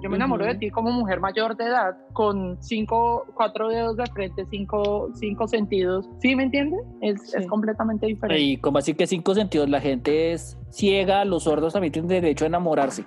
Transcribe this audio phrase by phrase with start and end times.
[0.00, 4.06] Yo me enamoro de ti como mujer mayor de edad, con cinco, cuatro dedos de
[4.06, 6.08] frente, cinco, cinco sentidos.
[6.20, 6.78] ¿Sí me entiendes?
[7.00, 8.40] Es, es completamente diferente.
[8.40, 12.44] Y como así que cinco sentidos, la gente es ciega, los sordos también tienen derecho
[12.44, 13.04] a enamorarse.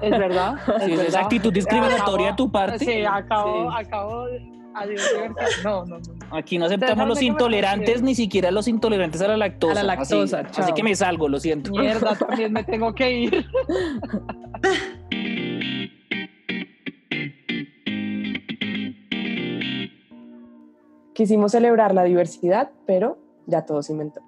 [0.00, 0.54] Es verdad.
[0.76, 1.06] Es Sí, verdad.
[1.08, 2.78] esa actitud discriminatoria de tu parte.
[2.78, 3.76] Sí, acabo, Sí.
[3.84, 4.24] acabo.
[4.74, 5.02] Adiós.
[5.64, 6.02] No, no, no.
[6.36, 9.72] Aquí no aceptamos los intolerantes, ni siquiera los intolerantes a la lactosa.
[9.72, 11.72] A la lactosa, Así, así que me salgo, lo siento.
[11.72, 13.46] Mierda, también me tengo que ir.
[21.14, 24.22] Quisimos celebrar la diversidad, pero ya todo se inventó.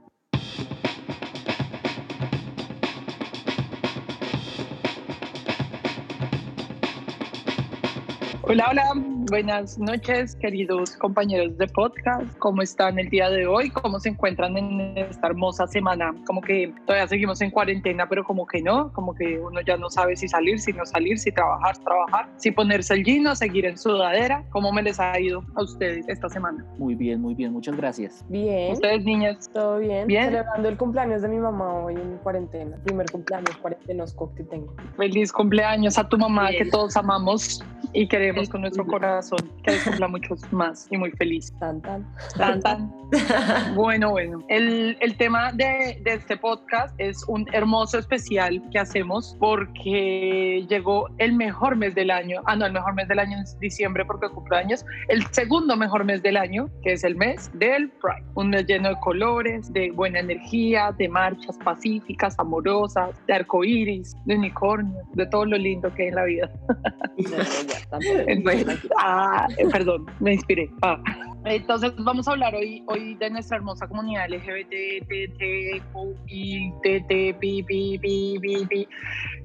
[8.43, 8.93] Hola, hola,
[9.31, 12.27] buenas noches, queridos compañeros de podcast.
[12.39, 13.71] ¿Cómo están el día de hoy?
[13.71, 16.15] ¿Cómo se encuentran en esta hermosa semana?
[16.27, 19.89] Como que todavía seguimos en cuarentena, pero como que no, como que uno ya no
[19.89, 23.65] sabe si salir, si no salir, si trabajar, trabajar, si ponerse el jean o seguir
[23.67, 24.45] en sudadera.
[24.51, 26.65] ¿Cómo me les ha ido a ustedes esta semana?
[26.79, 28.25] Muy bien, muy bien, muchas gracias.
[28.29, 30.07] Bien, Ustedes, niñas, todo bien.
[30.07, 30.27] Bien.
[30.27, 32.77] Celebrando el cumpleaños de mi mamá hoy en cuarentena.
[32.85, 34.75] Primer cumpleaños cuarentenosco que tengo.
[34.97, 36.65] feliz cumpleaños a tu mamá Bien.
[36.65, 39.14] que todos amamos y queremos con nuestro cumpleaños.
[39.15, 41.53] Corazón que les cumpla muchos más y muy feliz.
[41.61, 42.07] Tan, tan.
[42.37, 42.93] Tan, tan.
[43.75, 44.45] Bueno, bueno.
[44.49, 51.09] El, el tema de, de este podcast es un hermoso especial que hacemos porque llegó
[51.19, 52.43] el mejor mes del año.
[52.47, 54.85] Ah, no, el mejor mes del año es diciembre porque cumple años.
[55.09, 58.27] El segundo mejor mes del año, que es el mes del Pride.
[58.35, 64.35] Un mes lleno de colores, de buena energía, de marchas pacíficas, amorosas, de arcoíris, de
[64.37, 66.51] unicornios, de todo lo lindo que hay en la vida.
[68.43, 68.73] Bueno.
[69.07, 70.71] Ah, perdón, me inspiré.
[70.81, 70.99] Ah.
[71.45, 75.07] Entonces vamos a hablar hoy, hoy de nuestra hermosa comunidad LGBT,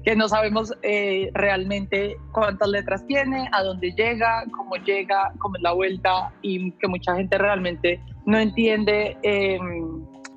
[0.02, 5.62] que no sabemos eh, realmente cuántas letras tiene, a dónde llega, cómo llega, cómo es
[5.62, 9.18] la vuelta y que mucha gente realmente no entiende.
[9.22, 9.58] eh,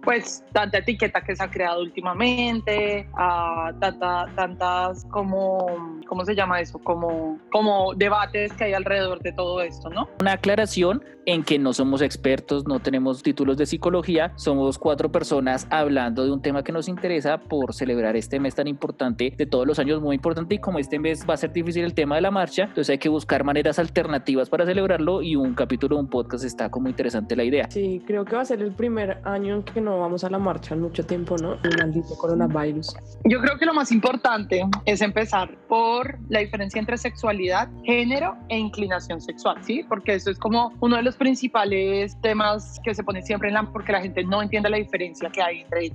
[0.03, 3.07] pues tanta etiqueta que se ha creado últimamente,
[3.79, 6.79] tanta, tantas como, ¿cómo se llama eso?
[6.79, 10.09] Como, como debates que hay alrededor de todo esto, ¿no?
[10.19, 15.67] Una aclaración en que no somos expertos, no tenemos títulos de psicología, somos cuatro personas
[15.69, 19.65] hablando de un tema que nos interesa por celebrar este mes tan importante, de todos
[19.65, 22.21] los años muy importante y como este mes va a ser difícil el tema de
[22.21, 26.09] la marcha, entonces hay que buscar maneras alternativas para celebrarlo y un capítulo de un
[26.09, 27.69] podcast está como interesante la idea.
[27.69, 30.39] Sí, creo que va a ser el primer año en que no vamos a la
[30.39, 31.53] marcha en mucho tiempo, ¿no?
[31.63, 32.95] El maldito coronavirus.
[33.25, 38.57] Yo creo que lo más importante es empezar por la diferencia entre sexualidad, género e
[38.57, 39.83] inclinación sexual, ¿sí?
[39.87, 43.63] Porque eso es como uno de los principales temas que se pone siempre en la...
[43.71, 45.91] porque la gente no entiende la diferencia que hay entre.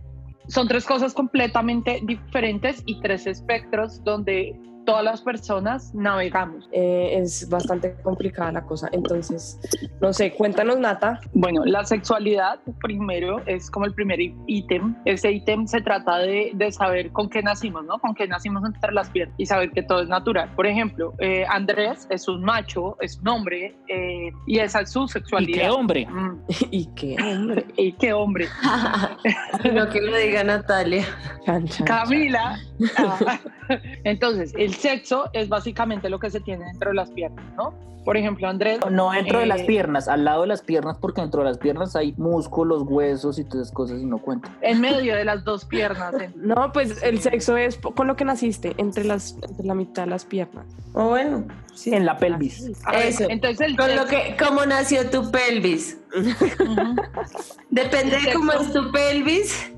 [0.48, 4.58] Son tres cosas completamente diferentes y tres espectros donde
[4.88, 6.66] todas las personas navegamos.
[6.72, 8.88] Eh, es bastante complicada la cosa.
[8.93, 9.60] Entonces,
[10.00, 11.21] no sé, cuéntanos, Nata.
[11.34, 14.97] Bueno, la sexualidad primero es como el primer ítem.
[15.04, 17.99] Ese ítem se trata de, de saber con qué nacimos, ¿no?
[17.99, 20.54] Con qué nacimos entre las piernas y saber que todo es natural.
[20.56, 25.05] Por ejemplo, eh, Andrés es un macho, es un hombre eh, y esa es su
[25.05, 25.65] ¿Y sexualidad.
[25.65, 26.06] qué hombre?
[26.06, 27.66] Mm, ¿Y qué, hombre?
[27.76, 28.49] y qué hombre.
[29.75, 31.05] no que lo diga Natalia.
[31.44, 32.59] Chan, chan, Camila.
[32.97, 33.38] Ah,
[34.05, 37.74] Entonces, el sexo es básicamente lo que se tiene dentro de las piernas, ¿no?
[38.04, 38.78] Por ejemplo, Andrés.
[38.90, 41.58] No dentro de las eh, piernas, al lado de las piernas, porque dentro de las
[41.58, 44.48] piernas hay músculos, huesos y todas esas cosas y no cuenta.
[44.62, 46.14] En medio de las dos piernas.
[46.14, 50.04] en- No, pues el sexo es con lo que naciste, entre, las, entre la mitad
[50.04, 50.64] de las piernas.
[50.94, 51.94] O bueno, Sí.
[51.94, 52.72] En la pelvis.
[52.86, 53.26] A ver, Eso.
[53.28, 55.96] Entonces, el con lo sexo- que, cómo nació tu pelvis.
[57.70, 59.70] Depende de cómo es tu pelvis,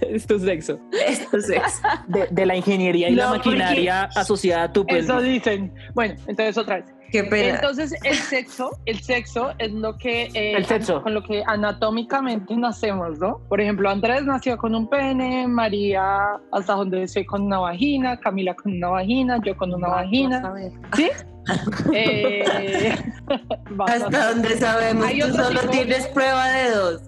[0.00, 0.78] es tu sexo.
[1.06, 1.82] es tu sexo.
[2.06, 5.04] De, de la ingeniería y la No, maquinaria asociada a tu pelvis.
[5.04, 5.74] Eso dicen.
[5.94, 6.86] Bueno, entonces otra vez.
[7.12, 7.54] Qué pena.
[7.56, 11.02] Entonces el sexo, el sexo es lo que eh, El sexo.
[11.02, 13.38] con lo que anatómicamente nacemos, ¿no?
[13.48, 18.54] Por ejemplo, Andrés nació con un pene, María hasta donde sé con una vagina, Camila
[18.54, 20.52] con una vagina, yo con una vagina,
[20.94, 21.10] ¿sí?
[21.94, 22.44] Eh,
[23.86, 27.02] Hasta donde sabemos, tú solo tipo- tienes prueba de dos.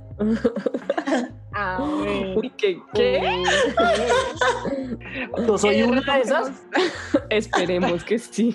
[1.53, 2.39] a ver.
[2.39, 2.79] Uy, ¿Qué?
[2.95, 3.43] ¿Qué?
[5.45, 6.53] Yo soy una de esas.
[7.31, 8.55] Esperemos que sí.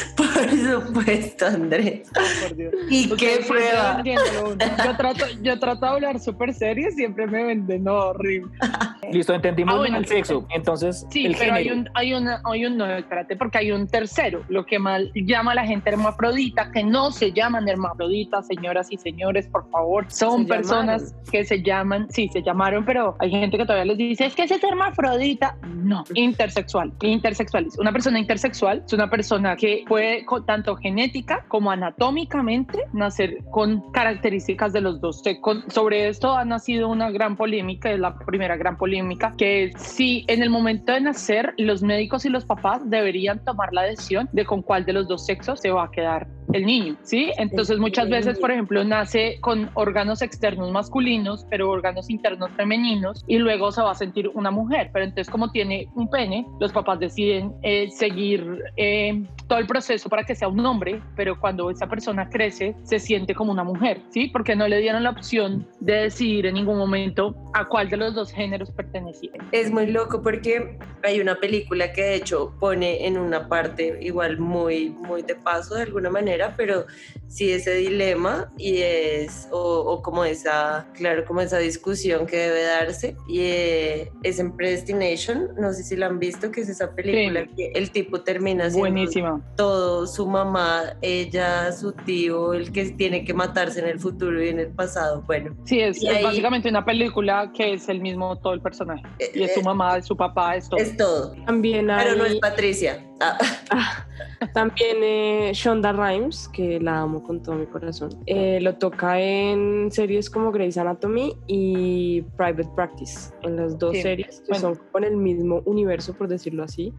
[0.16, 2.08] Por supuesto, Andrés.
[2.12, 2.74] Por Dios.
[2.88, 4.02] ¿Y Ustedes qué prueba?
[4.04, 8.50] Yo trato, yo trato de hablar súper serio y siempre me venden no, horrible.
[9.12, 10.46] Listo, entendimos Ah, bueno, el sexo.
[10.50, 13.88] Entonces, Sí, el pero hay un, hay, una, hay un, no, espérate, porque hay un
[13.88, 18.88] tercero, lo que mal llama a la gente hermafrodita, que no se llaman hermafroditas, señoras
[18.90, 20.06] y señores, por favor.
[20.08, 23.98] Son Se personas que se llaman, sí, se llamaron, pero hay gente que todavía les
[23.98, 25.56] dice, es que ese es hermafrodita.
[25.62, 27.66] No, intersexual, intersexual.
[27.78, 34.72] Una persona intersexual es una persona que puede, tanto genética como anatómicamente, nacer con características
[34.72, 35.20] de los dos.
[35.22, 39.64] Se- con- sobre esto ha nacido una gran polémica, es la primera gran polémica, que
[39.64, 43.82] es si en el momento de nacer los médicos y los papás deberían tomar la
[43.82, 47.30] decisión de con cuál de los dos sexos se va a quedar el niño, ¿sí?
[47.36, 53.38] Entonces muchas veces, por ejemplo, nace con órganos externos masculinos, pero órganos internos femeninos, y
[53.38, 56.98] luego se va a sentir una mujer, pero entonces como tiene un pene, los papás
[56.98, 61.86] deciden eh, seguir eh, todo el proceso para que sea un hombre, pero cuando esa
[61.88, 64.26] persona crece, se siente como una mujer, ¿sí?
[64.32, 68.14] Porque no le dieron la opción de decidir en ningún momento a cuál de los
[68.14, 69.30] dos géneros pertenecía.
[69.52, 74.38] Es muy loco porque hay una película que de hecho pone en una parte igual
[74.38, 76.84] muy, muy de paso de alguna manera, pero
[77.28, 79.60] sí ese dilema y es, o,
[79.92, 85.54] o como esa, claro, como esa discusión que debe darse y eh, es en Predestination,
[85.56, 87.50] no sé si la han visto, que es esa película Sí.
[87.56, 89.40] que el tipo termina siendo Buenísima.
[89.64, 94.48] Todo, su mamá, ella, su tío, el que tiene que matarse en el futuro y
[94.48, 95.54] en el pasado, bueno.
[95.66, 99.02] Sí, es, Y es ahí- básicamente una película que es el mismo todo el personaje.
[99.34, 100.80] Y es su Eh, mamá, es su papá, es todo.
[100.80, 103.06] Es todo, También hay, pero no es Patricia.
[103.20, 103.38] Ah.
[104.54, 108.10] también eh, Shonda Rhimes, que la amo con todo mi corazón.
[108.26, 114.02] Eh, lo toca en series como Grey's Anatomy y Private Practice, en las dos Sí,
[114.02, 114.74] series que bueno.
[114.74, 116.92] son con el mismo universo, por decirlo así.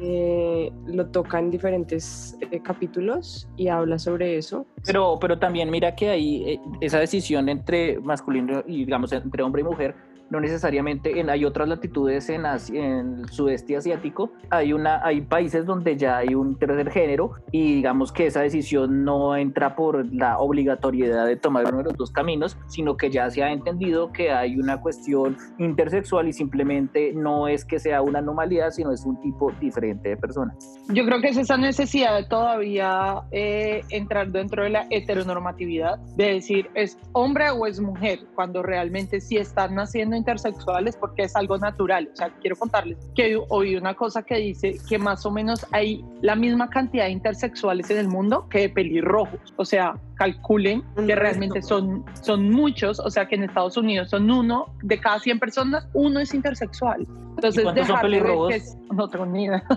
[0.00, 4.66] Eh, lo toca en diferentes eh, capítulos y habla sobre eso.
[4.84, 9.62] Pero, pero también mira que ahí eh, esa decisión entre masculino y digamos entre hombre
[9.62, 9.94] y mujer
[10.34, 14.32] no necesariamente en, hay otras latitudes en, en el sudeste asiático.
[14.50, 19.04] Hay una hay países donde ya hay un tercer género y digamos que esa decisión
[19.04, 23.30] no entra por la obligatoriedad de tomar uno de los dos caminos sino que ya
[23.30, 28.18] se ha entendido que hay una cuestión intersexual y simplemente no es que sea una
[28.18, 30.52] anomalía sino es un tipo diferente de persona.
[30.88, 36.68] Yo creo que es esa necesidad todavía eh, entrar dentro de la heteronormatividad, de decir
[36.74, 42.08] es hombre o es mujer, cuando realmente sí están naciendo intersexuales porque es algo natural.
[42.12, 46.02] O sea, quiero contarles que oí una cosa que dice que más o menos hay
[46.22, 49.38] la misma cantidad de intersexuales en el mundo que de pelirrojos.
[49.56, 54.30] O sea, calculen que realmente son, son muchos, o sea que en Estados Unidos son
[54.30, 57.06] uno de cada 100 personas, uno es intersexual.
[57.36, 58.48] Entonces, dejar de pelirrojos?
[58.48, 59.62] que es- no tengo ni idea.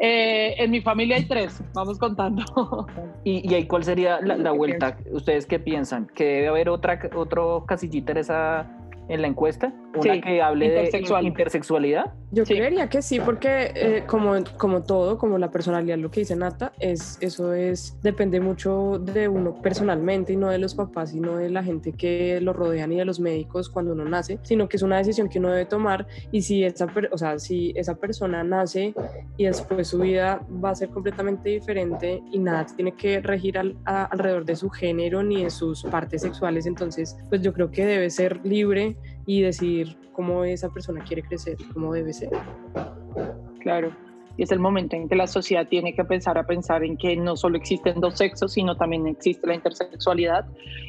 [0.00, 2.86] Eh, en mi familia hay tres, vamos contando.
[3.24, 4.96] ¿Y, y ahí cuál sería la, la ¿Qué vuelta?
[5.10, 6.06] ¿Ustedes qué piensan?
[6.14, 8.77] ¿Que debe haber otra otro casillita en esa
[9.08, 9.72] en la encuesta?
[9.94, 11.22] ¿Una Sí, que hable intersexual.
[11.22, 12.12] de in- intersexualidad?
[12.30, 12.54] Yo Sí.
[12.54, 16.72] creería que sí, porque eh, como, como todo, como la personalidad, lo que dice Nata,
[16.78, 21.48] es, eso es, depende mucho de uno personalmente y no de los papás, sino de
[21.48, 24.82] la gente que lo rodean y de los médicos cuando uno nace, sino que es
[24.82, 28.44] una decisión que uno debe tomar y si esa, per- o sea, si esa persona
[28.44, 28.94] nace
[29.38, 33.76] y después su vida va a ser completamente diferente y nada tiene que regir al-
[33.86, 37.86] a- alrededor de su género ni de sus partes sexuales, entonces pues yo creo que
[37.86, 38.96] debe ser libre
[39.28, 42.30] y decidir cómo esa persona quiere crecer cómo debe ser.
[43.60, 43.94] Claro.
[44.38, 47.14] Y es el momento en que la sociedad tiene que pensar a pensar en que
[47.14, 50.46] no solo existen dos sexos, sino también existe la intersexualidad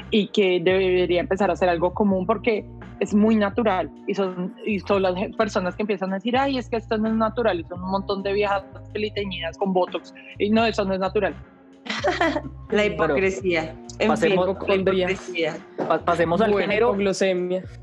[0.09, 2.65] y que debería empezar a ser algo común porque
[3.01, 6.69] es muy natural y son, y son las personas que empiezan a decir, ay, es
[6.69, 10.49] que esto no es natural y son un montón de viejas peliteñidas con botox y
[10.49, 11.35] no, eso no es natural.
[12.71, 13.75] La hipocresía.
[13.99, 15.11] En fin, pasemos- la Hipocondría.
[15.11, 15.57] hipocresía.
[15.87, 16.95] Pa- pasemos al Bueno, género,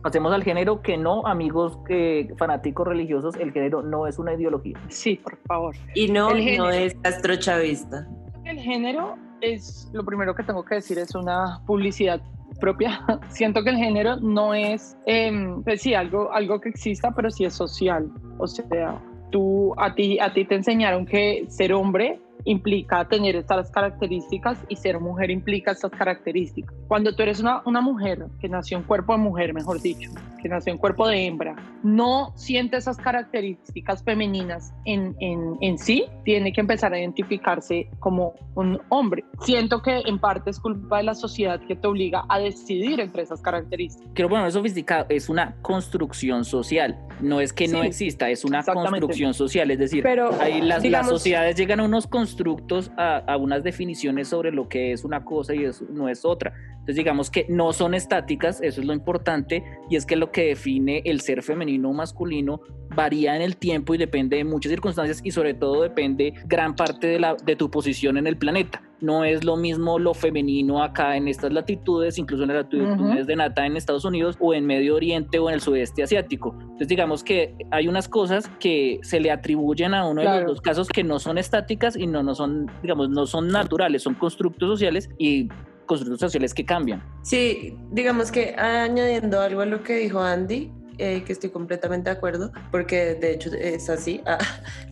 [0.03, 4.79] pasemos al género que no, amigos eh, fanáticos religiosos, el género no es una ideología.
[4.89, 5.75] Sí, por favor.
[5.95, 6.71] Y no, El no género.
[6.71, 8.07] es castrochavista.
[8.45, 12.21] El género es, lo primero que tengo que decir, es una publicidad
[12.61, 13.05] propia.
[13.29, 17.45] Siento que el género no es, em, pues sí, algo, algo que exista, pero sí
[17.45, 18.11] es social.
[18.39, 18.99] O sea,
[19.31, 24.77] tú, a ti, a ti te enseñaron que ser hombre implica tener estas características y
[24.77, 26.75] ser mujer implica estas características.
[26.89, 30.11] Cuando tú eres una, una mujer que nació en cuerpo de mujer, mejor dicho,
[30.43, 36.05] que nació en cuerpo de hembra, no siente esas características femeninas en, en, en sí,
[36.25, 39.25] tiene que empezar a identificarse como un hombre.
[39.41, 43.23] Siento que en parte es culpa de la sociedad que te obliga a decidir entre
[43.23, 44.09] esas características.
[44.15, 46.97] Quiero ponerlo sofisticado, es una construcción social.
[47.21, 49.71] No es que no Sí, exista, es una construcción social.
[49.71, 54.27] Es decir, Pero ahí las, las digamos- sociedades llegan a unos constructos a, unas definiciones
[54.27, 56.53] sobre lo que es una cosa y eso no es otra.
[56.73, 60.47] Entonces digamos que no son estáticas, eso es lo importante, y es que lo que
[60.47, 62.61] define el ser femenino o masculino
[62.97, 67.07] varía en el tiempo y depende de muchas circunstancias y sobre todo depende gran parte
[67.07, 68.83] de, la, de tu posición en el planeta.
[69.01, 73.37] No es lo mismo lo femenino acá en estas latitudes, incluso en las latitudes de
[73.37, 76.57] Nata en Estados Unidos o en Medio Oriente o en el sudeste asiático.
[76.61, 80.61] Entonces digamos que hay unas cosas que se le atribuyen a uno de los dos
[80.61, 84.69] casos que no son estáticas y no, no son, digamos, no son naturales, son constructos
[84.69, 85.49] sociales y
[85.87, 87.03] constructos sociales que cambian.
[87.23, 92.17] Sí, digamos que añadiendo algo a lo que dijo Andy, eh, que estoy completamente de
[92.17, 94.39] acuerdo, porque de hecho es así, ah,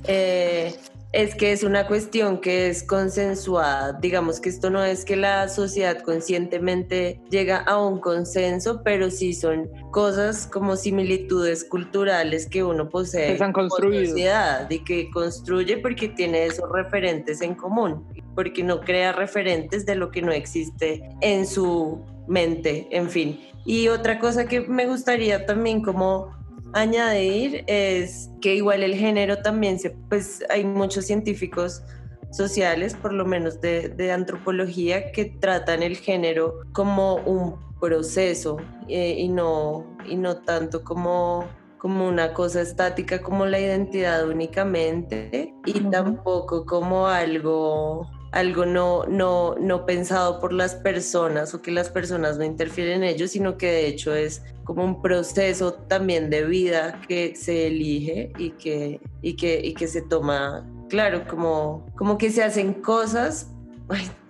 [0.04, 0.74] eh,
[1.14, 3.92] es que es una cuestión que es consensuada.
[3.92, 9.32] Digamos que esto no es que la sociedad conscientemente llega a un consenso, pero sí
[9.32, 16.08] son cosas como similitudes culturales que uno posee en la sociedad y que construye porque
[16.08, 18.04] tiene esos referentes en común,
[18.34, 23.40] porque no crea referentes de lo que no existe en su mente, en fin.
[23.64, 26.32] Y otra cosa que me gustaría también como
[26.74, 31.82] añadir es que igual el género también se, pues hay muchos científicos
[32.30, 38.56] sociales, por lo menos de, antropología, que tratan el género como un proceso
[38.88, 41.46] eh, y, no, y no tanto como,
[41.78, 49.54] como una cosa estática como la identidad únicamente y tampoco como algo algo no, no,
[49.60, 53.70] no pensado por las personas o que las personas no interfieren en ello, sino que
[53.70, 59.36] de hecho es como un proceso también de vida que se elige y que, y
[59.36, 63.52] que, y que se toma, claro, como, como que se hacen cosas.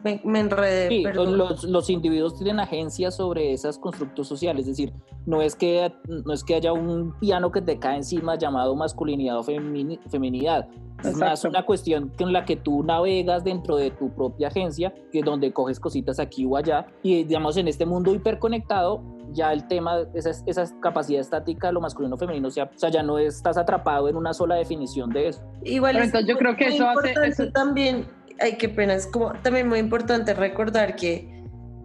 [0.04, 0.88] Me, enredé.
[0.88, 4.92] Sí, los, los, individuos tienen agencia sobre esos constructos sociales, es decir,
[5.26, 9.38] no es que, no es que haya un piano que te cae encima llamado masculinidad
[9.38, 10.68] o feminidad,
[11.02, 15.20] es más una cuestión con la que tú navegas dentro de tu propia agencia, que
[15.20, 19.66] es donde coges cositas aquí o allá, y digamos en este mundo hiperconectado, ya el
[19.66, 24.08] tema, esa, esa capacidad estática, lo masculino o femenino, o sea, ya no estás atrapado
[24.08, 25.42] en una sola definición de eso.
[25.64, 27.14] Igual entonces yo creo que eso hace...
[27.26, 28.06] Eso también,
[28.40, 31.34] hay que pena, es como también muy importante recordar que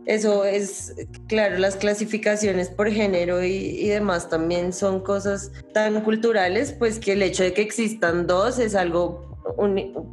[0.05, 0.95] eso es,
[1.27, 7.21] claro, las clasificaciones por género y, demás también son cosas tan culturales, pues que el
[7.21, 9.29] hecho de que existan dos es algo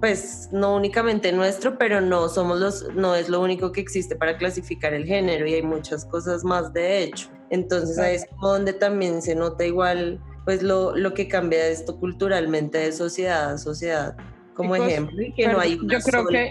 [0.01, 4.37] pues no únicamente nuestro, pero no somos los, no es lo único que existe para
[4.37, 7.29] clasificar el género y hay muchas cosas más de hecho.
[7.51, 11.99] Entonces ahí es como donde también se nota igual pues lo, lo que cambia esto
[11.99, 14.17] culturalmente de sociedad a sociedad
[14.57, 16.01] como ejemplo y que no hay una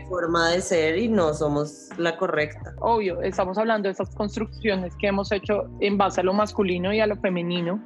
[0.08, 2.74] forma de ser y no somos la correcta.
[2.80, 7.00] Obvio, estamos hablando de esas construcciones que hemos hecho en base a lo masculino y
[7.00, 7.82] a lo femenino,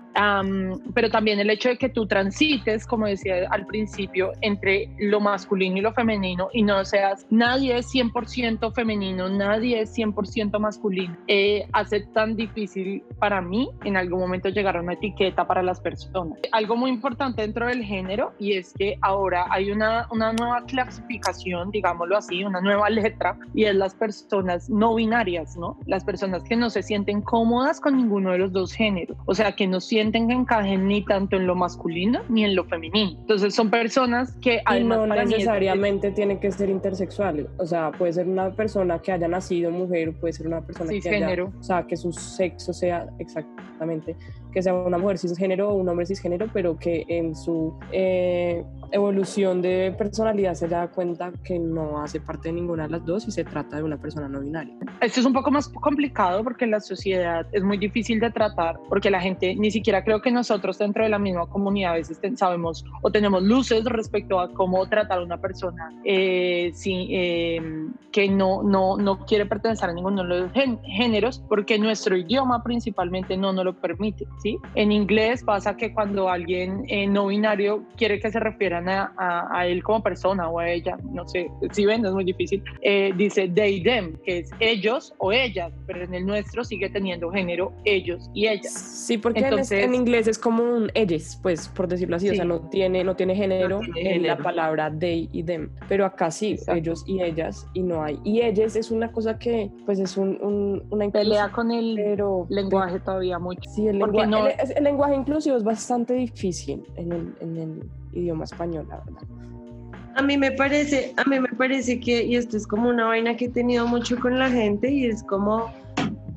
[0.94, 5.78] pero también el hecho de que tú transites, como decía al principio, entre lo masculino
[5.78, 11.68] y lo femenino y no seas, nadie es 100% femenino, nadie es 100% masculino, eh,
[11.74, 16.40] hace tan difícil para mí en algún momento llegar a una etiqueta para las personas.
[16.52, 21.72] Algo muy importante dentro del género y es que ahora hay una una nueva clasificación,
[21.72, 25.78] digámoslo así, una nueva letra, y es las personas no binarias, ¿no?
[25.86, 29.52] Las personas que no se sienten cómodas con ninguno de los dos géneros, o sea,
[29.54, 33.20] que no sienten que encajen ni tanto en lo masculino ni en lo femenino.
[33.20, 35.08] Entonces son personas que además...
[35.08, 39.72] no necesariamente tienen que ser intersexuales, o sea, puede ser una persona que haya nacido
[39.72, 44.16] mujer, puede ser una persona que haya, o sea, que su sexo sea exactamente,
[44.52, 49.62] que sea una mujer cisgénero o un hombre cisgénero, pero que en su eh, evolución
[49.62, 53.32] de personalidad se da cuenta que no hace parte de ninguna de las dos y
[53.32, 54.76] se trata de una persona no binaria.
[55.02, 59.10] Esto es un poco más complicado porque la sociedad es muy difícil de tratar porque
[59.10, 62.86] la gente ni siquiera creo que nosotros dentro de la misma comunidad a veces sabemos
[63.02, 67.62] o tenemos luces respecto a cómo tratar a una persona eh, eh,
[68.12, 73.38] que no, no, no quiere pertenecer a ninguno de los géneros porque nuestro idioma principalmente
[73.38, 74.26] no nos lo permite.
[74.42, 74.58] ¿Sí?
[74.76, 79.14] En inglés pasa que cuando alguien eh, no binario quiere que se refieran a,
[79.52, 83.12] a él como persona o a ella, no sé, si ven, es muy difícil, eh,
[83.16, 87.72] dice they, them, que es ellos o ellas, pero en el nuestro sigue teniendo género
[87.86, 88.74] ellos y ellas.
[88.74, 92.60] Sí, porque en, inglés es como un ellos, pues por decirlo así, o sea, no
[92.70, 97.22] tiene, no tiene género en la palabra they y them, pero acá sí, ellos y
[97.22, 98.20] ellas, y no hay.
[98.24, 101.96] Y ellas es una cosa que, pues es un, una pelea con el
[102.50, 103.70] lenguaje todavía mucho.
[103.70, 108.86] Sí, el, lenguaje, el, lenguaje inclusivo es bastante difícil en el, en el idioma español,
[108.90, 109.24] la verdad.
[110.16, 113.36] A mí me parece, a mí me parece que, y esto es como una vaina
[113.38, 115.72] que he tenido mucho con la gente, y es como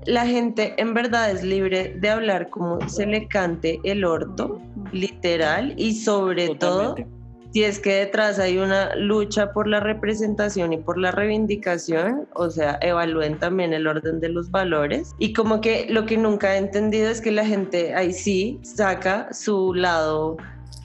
[0.06, 4.60] la gente en verdad es libre de hablar como se le cante el orto,
[4.92, 6.96] literal, y sobre todo
[7.52, 12.50] si es que detrás hay una lucha por la representación y por la reivindicación, o
[12.50, 15.14] sea, evalúen también el orden de los valores.
[15.18, 19.32] Y como que lo que nunca he entendido es que la gente ahí sí saca
[19.32, 20.36] su lado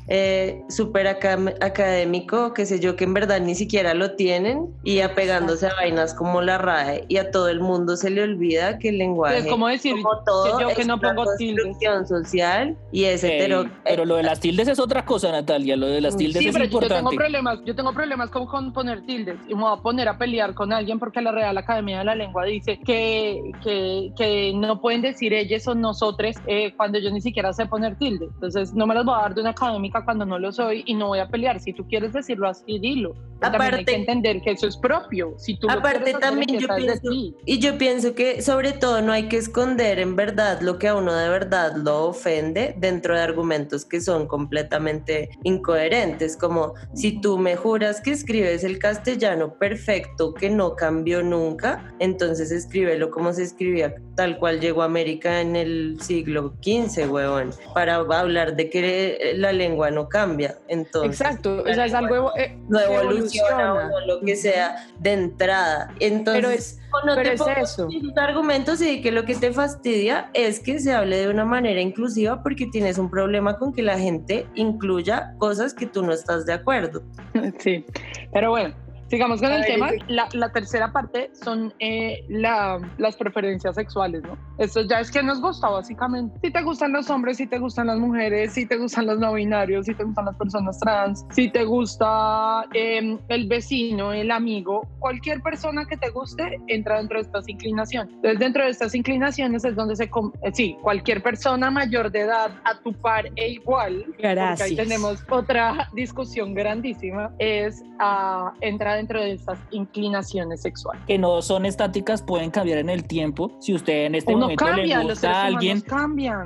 [0.10, 5.68] eh, súper académico, qué sé yo, que en verdad ni siquiera lo tienen y apegándose
[5.68, 8.98] a vainas como la RAE y a todo el mundo se le olvida que el
[8.98, 9.96] lenguaje es como decir
[10.26, 11.78] todo que yo que no pongo tildes.
[12.08, 16.02] social y es hetero pero lo de las tildes es otra cosa Natalia lo de
[16.02, 19.06] las tildes sí, es pero importante yo tengo problemas yo tengo problemas con, con, poner
[19.06, 22.06] tildes y me voy a poner a pelear con alguien porque la Real Academia de
[22.06, 27.12] la Lengua dice que, que, que no pueden decir ellos o nosotros eh, cuando yo
[27.12, 29.97] ni siquiera sé poner tildes entonces no me las voy a dar de una académica
[30.06, 31.60] cuando no lo soy y no voy a pelear.
[31.60, 33.16] Si tú quieres decirlo así, dilo.
[33.42, 35.34] aparte, hay que entender que eso es propio.
[35.38, 37.12] Si tú aparte también yo pienso,
[37.46, 40.96] y yo pienso que sobre todo no hay que esconder en verdad lo que a
[40.96, 47.38] uno de verdad lo ofende dentro de argumentos que son completamente incoherentes, como si tú
[47.38, 53.44] me juras que escribes el castellano perfecto, que no cambió nunca, entonces escríbelo como se
[53.44, 59.34] escribía tal cual llegó a América en el siglo XV, huevón, para hablar de que
[59.36, 60.58] la lengua no cambia.
[60.68, 65.94] Entonces, Exacto, o sea, es algo eh, no evoluciona, lo que sea de entrada.
[66.00, 67.90] Entonces, pero es, pero es eso.
[68.18, 72.42] argumentos y que lo que te fastidia es que se hable de una manera inclusiva
[72.44, 76.54] porque tienes un problema con que la gente incluya cosas que tú no estás de
[76.54, 77.04] acuerdo.
[77.60, 77.86] Sí,
[78.34, 78.76] pero bueno,
[79.10, 79.90] Sigamos con el tema.
[80.08, 84.38] La, la, tercera parte son eh, la, las preferencias sexuales, ¿no?
[84.58, 86.38] Esto ya es que nos gusta, básicamente.
[86.44, 89.34] Si te gustan los hombres, si te gustan las mujeres, si te gustan los no
[89.34, 94.88] binarios, si te gustan las personas trans, si te gusta em, el vecino, el amigo,
[95.00, 98.14] cualquier persona que te guste entra dentro de estas inclinaciones.
[98.16, 100.04] Entonces, dentro de estas inclinaciones es donde se.
[100.06, 104.06] Eh, sí, cualquier persona mayor de edad a tu par e igual.
[104.18, 104.60] Gracias.
[104.60, 107.32] Porque ahí tenemos otra discusión grandísima.
[107.40, 111.02] Es uh, entrar dentro de estas inclinaciones sexuales.
[111.08, 113.52] Que no son estáticas, pueden cambiar en el tiempo.
[113.60, 115.84] Si usted en este momento le gusta a alguien,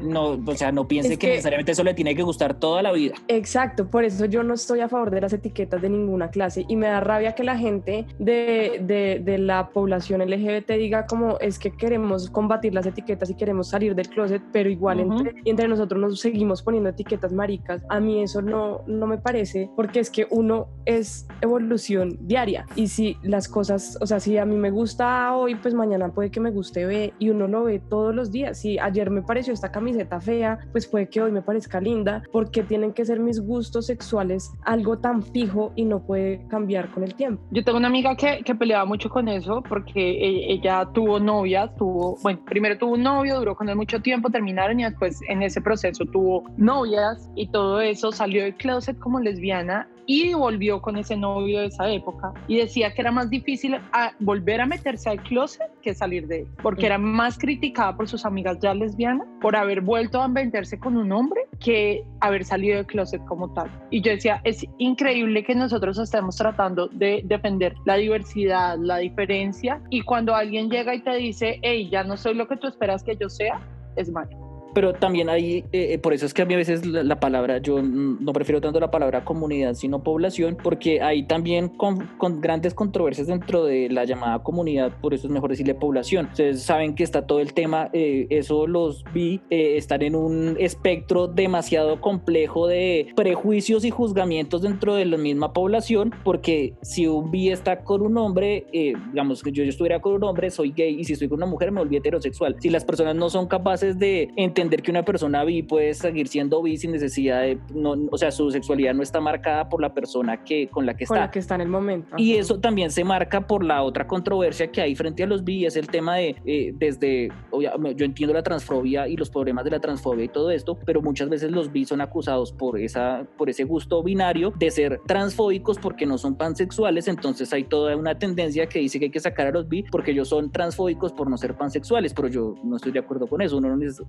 [0.02, 3.16] no, o sea, no piense que, necesariamente eso le tiene que gustar toda la vida.
[3.28, 6.76] Exacto, por eso yo no estoy a favor de las etiquetas de ninguna clase y
[6.76, 11.58] me da rabia que la gente de, de, de la población LGBT diga como es
[11.58, 16.00] que queremos combatir las etiquetas y queremos salir del closet, pero igual entre, entre nosotros
[16.02, 17.84] nos seguimos poniendo etiquetas maricas.
[17.90, 22.41] A mí eso no, no me parece porque es que uno es evolución diaria
[22.76, 26.32] y si las cosas, o sea, si a mí me gusta hoy, pues mañana puede
[26.32, 28.60] que me guste ve y uno lo ve todos los días.
[28.60, 32.64] Si ayer me pareció esta camiseta fea, pues puede que hoy me parezca linda, porque
[32.64, 37.14] tienen que ser mis gustos sexuales algo tan fijo y no puede cambiar con el
[37.14, 37.44] tiempo.
[37.52, 41.76] Yo tengo una amiga que, que peleaba mucho con eso porque e, ella tuvo novias,
[41.76, 45.44] tuvo, bueno, primero tuvo un novio, duró con él mucho tiempo, terminaron y después en
[45.44, 50.98] ese proceso tuvo novias y todo eso salió del closet como lesbiana y volvió con
[50.98, 53.78] ese novio de esa época y decía que era más difícil
[54.20, 58.26] volver a meterse al closet que salir de él, porque era más criticada por sus
[58.26, 62.86] amigas ya lesbianas por haber vuelto a meterse con un hombre que haber salido del
[62.86, 63.70] closet como tal.
[63.90, 69.82] Y yo decía, es increíble que nosotros estemos tratando de defender la diversidad, la diferencia,
[69.90, 73.04] y cuando alguien llega y te dice, hey, ya no soy lo que tú esperas
[73.04, 73.60] que yo sea,
[73.96, 77.20] es malo pero también hay, eh, por eso es que a mí a veces la,
[77.20, 82.42] palabra, yo no prefiero tanto la palabra comunidad, sino población, porque hay también con, con,
[82.42, 86.28] grandes controversias dentro de la llamada comunidad, por eso es mejor decirle población.
[86.28, 90.56] Ustedes saben que está todo el tema, eh, eso los vi, eh, están en un
[90.60, 97.32] espectro demasiado complejo de prejuicios y juzgamientos dentro de la misma población, porque si un
[97.32, 101.00] bi está con un hombre, digamos que yo, yo estuviera con un hombre, soy gay,
[101.00, 102.56] y si estoy con una mujer, me volví heterosexual.
[102.60, 106.28] Si las personas no son capaces de entender entender que una persona bi puede seguir
[106.28, 109.94] siendo bi sin necesidad de, no, o sea, su sexualidad no está marcada por la
[109.94, 111.16] persona que, con la que está.
[111.16, 112.16] Con la que está en el momento.
[112.18, 115.66] Y eso también se marca por la otra controversia que hay frente a los bi,
[115.66, 119.80] es el tema de, eh, desde, yo entiendo la transfobia y los problemas de la
[119.80, 123.64] transfobia y todo esto, pero muchas veces los bi son acusados por, esa, por ese
[123.64, 128.80] gusto binario de ser transfóbicos porque no son pansexuales, entonces hay toda una tendencia que
[128.80, 131.56] dice que hay que sacar a los bi porque ellos son transfóbicos por no ser
[131.56, 133.62] pansexuales, pero yo no estoy de acuerdo con eso.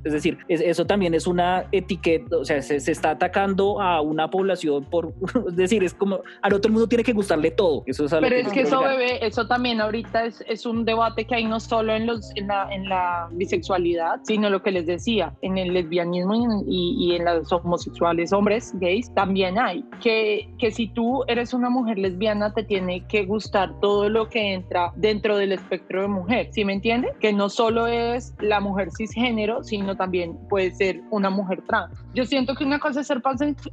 [0.05, 4.85] es decir, eso también es una etiqueta, o sea, se, está atacando a una población
[4.85, 5.13] por,
[5.49, 7.83] es decir, es como al otro mundo tiene que gustarle todo.
[7.87, 11.35] Eso es Pero es que eso, bebé, eso también ahorita es, es, un debate que
[11.35, 15.35] hay no solo en, los, en, la, en la bisexualidad, sino lo que les decía,
[15.43, 19.85] en el lesbianismo y, y, en los homosexuales, hombres, gays, también hay.
[20.01, 24.55] Que, que si tú eres una mujer lesbiana, te tiene que gustar todo lo que
[24.55, 27.17] entra dentro del espectro de mujer, ¿sí me entiendes?
[27.19, 31.99] Que no solo es la mujer cisgénero, sino también también puede ser una mujer trans.
[32.15, 33.23] Yo siento que una cosa es ser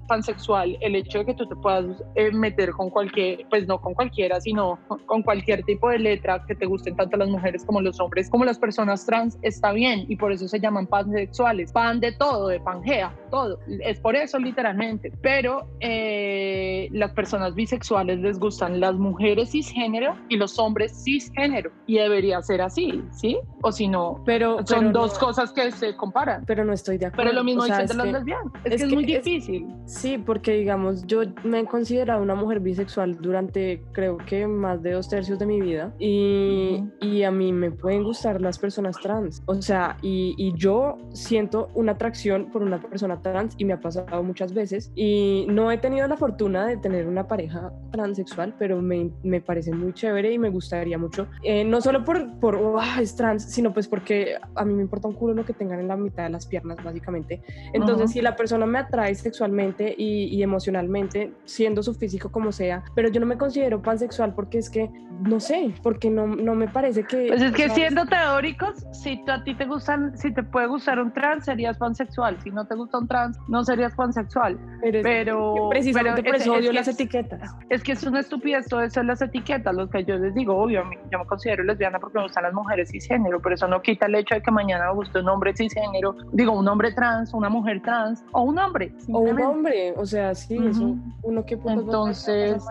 [0.07, 3.93] pansexual, el hecho de que tú te puedas eh, meter con cualquier, pues no con
[3.93, 7.99] cualquiera, sino con cualquier tipo de letra que te gusten tanto las mujeres como los
[7.99, 11.71] hombres, como las personas trans, está bien y por eso se llaman pansexuales.
[11.71, 13.59] Pan de todo, de pangea, todo.
[13.81, 15.11] Es por eso literalmente.
[15.21, 21.97] Pero eh, las personas bisexuales les gustan las mujeres cisgénero y los hombres cisgénero y
[21.97, 23.37] debería ser así, ¿sí?
[23.61, 26.45] O si no, pero son dos cosas que se comparan.
[26.49, 27.29] Pero no estoy de acuerdo.
[27.29, 28.53] Pero lo mismo dicen de las lesbianas.
[28.63, 29.67] Es, que es muy difícil.
[29.85, 34.93] sí, porque digamos, yo me he considerado una mujer bisexual durante creo que más de
[34.93, 39.43] dos tercios de mi vida y, y a mí me pueden gustar las personas trans.
[39.45, 43.79] O sea, y, y yo siento una atracción por una persona trans y me ha
[43.79, 48.81] pasado muchas veces y no he tenido la fortuna de tener una pareja transexual, pero
[48.81, 52.81] me, me parece muy chévere y me gustaría mucho, eh, no solo por, por oh,
[52.99, 55.88] es trans, sino pues porque a mí me importa un culo lo que tengan en
[55.88, 57.41] la mitad de las piernas, básicamente.
[57.73, 62.84] Entonces, si la persona me atrae sexualmente y, y, emocionalmente, siendo su físico como sea,
[62.95, 64.89] pero yo no me considero pansexual porque es que,
[65.21, 67.28] no sé, porque no, no me parece que...
[67.28, 71.12] Pues es que siendo teóricos, si a ti te gustan, si te puede gustar un
[71.12, 72.38] trans, serías pansexual.
[72.41, 74.58] Si no te gusta un trans, no serías pansexual.
[74.82, 77.54] Pero, pero precisamente pero por eso odio las etiquetas.
[77.69, 80.56] Es que es una estupidez todo eso de las etiquetas, lo que yo les digo,
[80.56, 84.06] obvio, yo me considero lesbiana porque me gustan las mujeres cisgénero, pero eso no quita
[84.06, 87.49] el hecho de que mañana me guste un hombre cisgénero, digo, un hombre trans, una
[87.49, 88.93] mujer trans o un hombre.
[89.12, 92.63] O un hombre, o sea, sí, eso, uno que entonces,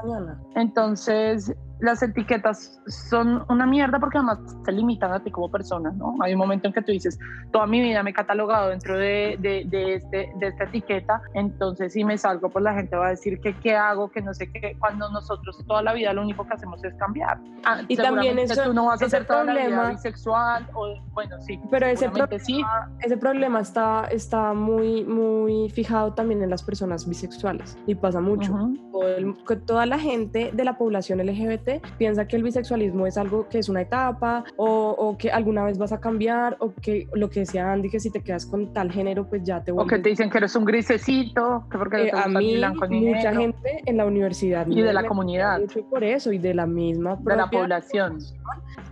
[0.55, 6.17] entonces las etiquetas son una mierda porque además te limitan a ti como persona, ¿no?
[6.21, 7.19] Hay un momento en que tú dices,
[7.53, 11.93] toda mi vida me he catalogado dentro de, de, de, este, de esta etiqueta, entonces
[11.93, 14.51] si me salgo, pues la gente va a decir que qué hago, que no sé
[14.51, 17.39] qué, cuando nosotros toda la vida lo único que hacemos es cambiar.
[17.65, 20.95] Ah, y también eso, tú no vas a ser toda problema, la vida bisexual, o
[21.13, 21.61] bueno, sí.
[21.71, 22.65] Pero ese problema, sí.
[23.01, 28.53] ese problema está, está muy, muy fijado también en las personas bisexuales y pasa mucho.
[28.53, 29.17] Uh -huh.
[29.17, 33.59] El, toda la gente de la población LGBT piensa que el bisexualismo es algo que
[33.59, 37.41] es una etapa o, o, que alguna vez vas a cambiar o que lo que
[37.41, 39.93] decía Andy, que si te quedas con tal género, pues ya te vuelves...
[39.93, 43.83] O que te dicen que eres un grisecito, que porque eh, a mí mucha gente
[43.87, 45.61] en la universidad y de la comunidad.
[45.61, 48.19] mucho por eso y de la misma de la población.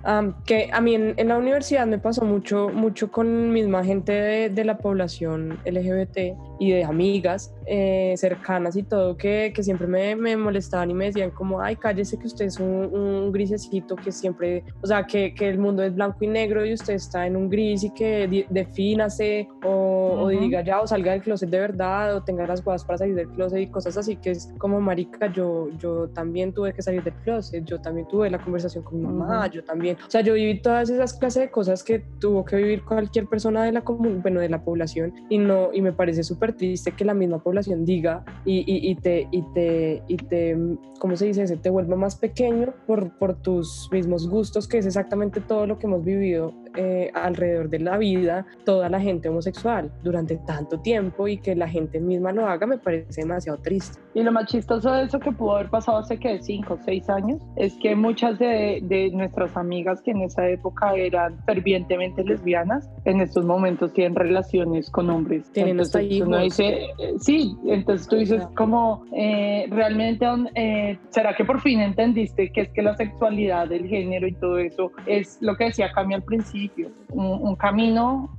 [0.06, 4.12] um, que a mí en, en, la universidad me pasó mucho mucho con misma gente
[4.12, 9.86] de, de la población LGBT y de amigas eh, cercanas y todo que, que siempre
[9.86, 13.96] me, me, molestaban y me decían como ay cállese que usted es un, un, grisecito
[13.96, 17.26] que siempre o sea que, que, el mundo es blanco y negro y usted está
[17.26, 20.22] en un gris y que defínase o, uh -huh.
[20.22, 23.14] o diga ya o salga del closet de verdad o tenga las cosas para salir
[23.14, 27.02] del closet y cosas así que es como marica yo yo también tuve que salir
[27.02, 29.50] del closet yo también tuve la conversación con mi mamá uh -huh.
[29.50, 32.84] yo también o sea yo viví todas esas clases de cosas que tuvo que vivir
[32.84, 37.04] cualquier persona de la bueno de la población y no y me parece súper que
[37.04, 40.56] la misma población diga y, te, y, te, y te,
[40.98, 41.46] ¿cómo se dice?
[41.46, 45.78] Se te vuelva más pequeño por, por tus mismos gustos, que es exactamente todo lo
[45.78, 51.28] que hemos vivido eh, alrededor de la vida, toda la gente homosexual durante tanto tiempo
[51.28, 53.98] y que la gente misma lo haga me parece demasiado triste.
[54.14, 57.10] Y lo más chistoso de eso que pudo haber pasado hace que 5 o 6
[57.10, 62.88] años es que muchas de, de nuestras amigas que en esa época eran fervientemente lesbianas,
[63.04, 65.50] en estos momentos tienen relaciones con hombres.
[65.52, 66.28] Tienen hasta hijos.
[66.28, 71.80] Uno dice, eh, sí, entonces tú dices como eh, realmente eh, será que por fin
[71.80, 75.92] entendiste que es que la sexualidad, el género y todo eso es lo que decía
[75.92, 76.65] Cami al principio,
[77.10, 78.30] un, un camino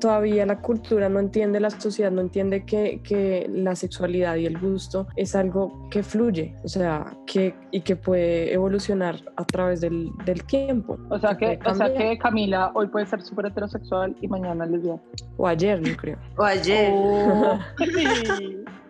[0.00, 4.58] todavía la cultura no entiende, la sociedad no entiende que, que, la sexualidad y el
[4.58, 10.10] gusto es algo que fluye, o sea, que, y que puede evolucionar a través del,
[10.24, 10.98] del tiempo.
[11.10, 15.00] O sea que, o sea que Camila hoy puede ser súper heterosexual y mañana lesbiana.
[15.36, 16.18] O ayer, yo creo.
[16.36, 16.92] O ayer.
[16.94, 17.58] Oh,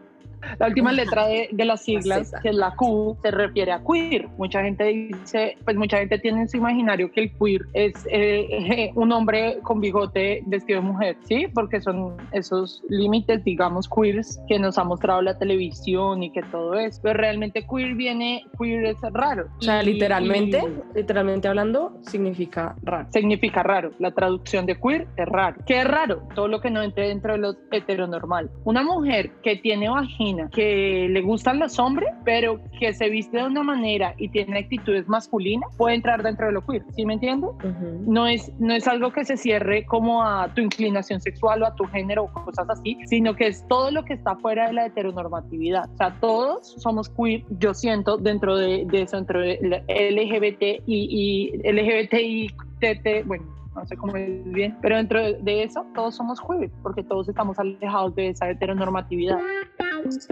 [0.58, 4.28] La última letra de, de, las siglas, que es la Q, se refiere a queer.
[4.38, 8.90] Mucha gente dice, pues mucha gente tiene en su imaginario que el queer es eh,
[8.94, 11.46] un hombre con bigote vestido de mujer, ¿sí?
[11.52, 16.74] Porque son esos límites, digamos, queers que nos ha mostrado la televisión y que todo
[16.74, 17.00] eso.
[17.02, 19.46] Pero realmente queer viene, queer es raro.
[19.58, 20.62] O sea, literalmente,
[20.94, 23.08] y, literalmente hablando, significa raro.
[23.10, 23.90] Significa raro.
[23.98, 25.56] La traducción de queer es raro.
[25.66, 26.22] ¿Qué es raro?
[26.34, 28.50] Todo lo que no entre dentro de lo heteronormal.
[28.64, 33.44] Una mujer que tiene vagina que le gustan los hombres, pero que se viste de
[33.44, 37.50] una manera y tiene actitudes masculinas, puede entrar dentro de lo queer, ¿sí me entiendes?
[37.62, 38.00] Uh -huh.
[38.06, 41.74] no, es, no es algo que se cierre como a tu inclinación sexual o a
[41.74, 44.86] tu género o cosas así, sino que es todo lo que está fuera de la
[44.86, 45.90] heteronormatividad.
[45.92, 51.52] O sea, todos somos queer, yo siento, dentro de, de eso, dentro de LGBT y,
[51.56, 52.48] y LGBTI,
[52.80, 57.02] TT, bueno, no sé cómo es bien, pero dentro de eso todos somos queer, porque
[57.02, 59.38] todos estamos alejados de esa heteronormatividad.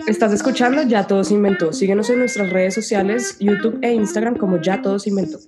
[0.07, 1.72] Estás escuchando Ya Todos Inventó.
[1.72, 5.38] Síguenos en nuestras redes sociales, YouTube e Instagram como Ya Todos Inventó.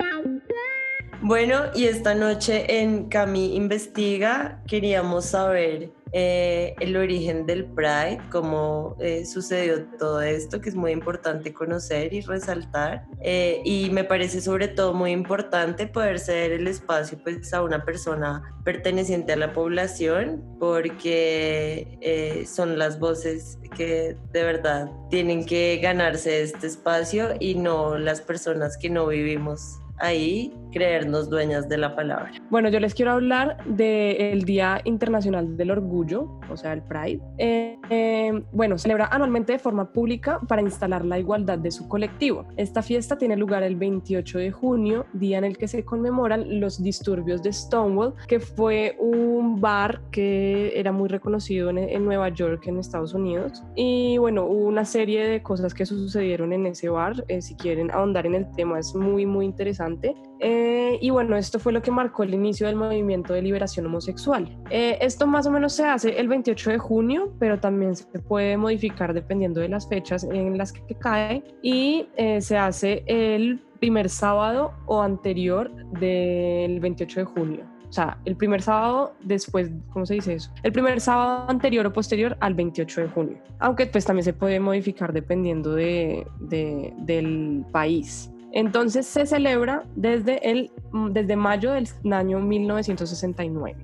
[1.22, 8.96] Bueno, y esta noche en Cami Investiga queríamos saber eh, el origen del Pride, cómo
[9.00, 13.04] eh, sucedió todo esto, que es muy importante conocer y resaltar.
[13.20, 17.84] Eh, y me parece sobre todo muy importante poder ceder el espacio pues, a una
[17.84, 26.40] persona perteneciente a la población, porque son las voces que de verdad tienen que ganarse
[26.40, 32.30] este espacio y no las personas que no vivimos ahí creernos dueñas de la palabra.
[32.50, 37.18] Bueno, yo les quiero hablar del Día Internacional del Orgullo, o sea, el Pride.
[37.38, 42.46] Eh, eh, bueno, celebra anualmente de forma pública para instalar la igualdad de su colectivo.
[42.58, 46.82] Esta fiesta tiene lugar el 28 de junio, día en el que se conmemoran los
[46.82, 52.78] disturbios de Stonewall, que fue un bar que era muy reconocido en, Nueva York, en
[52.78, 53.64] Estados Unidos.
[53.76, 57.24] Y bueno, hubo una serie de cosas que sucedieron en ese bar.
[57.28, 60.14] Eh, si quieren ahondar en el tema, es muy, muy interesante.
[60.40, 64.56] Eh, y bueno, esto fue lo que marcó el inicio del movimiento de liberación homosexual.
[64.70, 68.56] Eh, esto más o menos se hace el 28 de junio, pero también se puede
[68.56, 74.08] modificar dependiendo de las fechas en las que cae y eh, se hace el primer
[74.08, 77.76] sábado o anterior del 28 de junio.
[77.88, 80.50] O sea, el primer sábado después, ¿cómo se dice eso?
[80.62, 83.38] El primer sábado anterior o posterior al 28 de junio.
[83.60, 88.30] Aunque pues también se puede modificar dependiendo de, del país.
[88.56, 90.70] Entonces se celebra desde, el,
[91.10, 93.76] desde mayo del año 1969.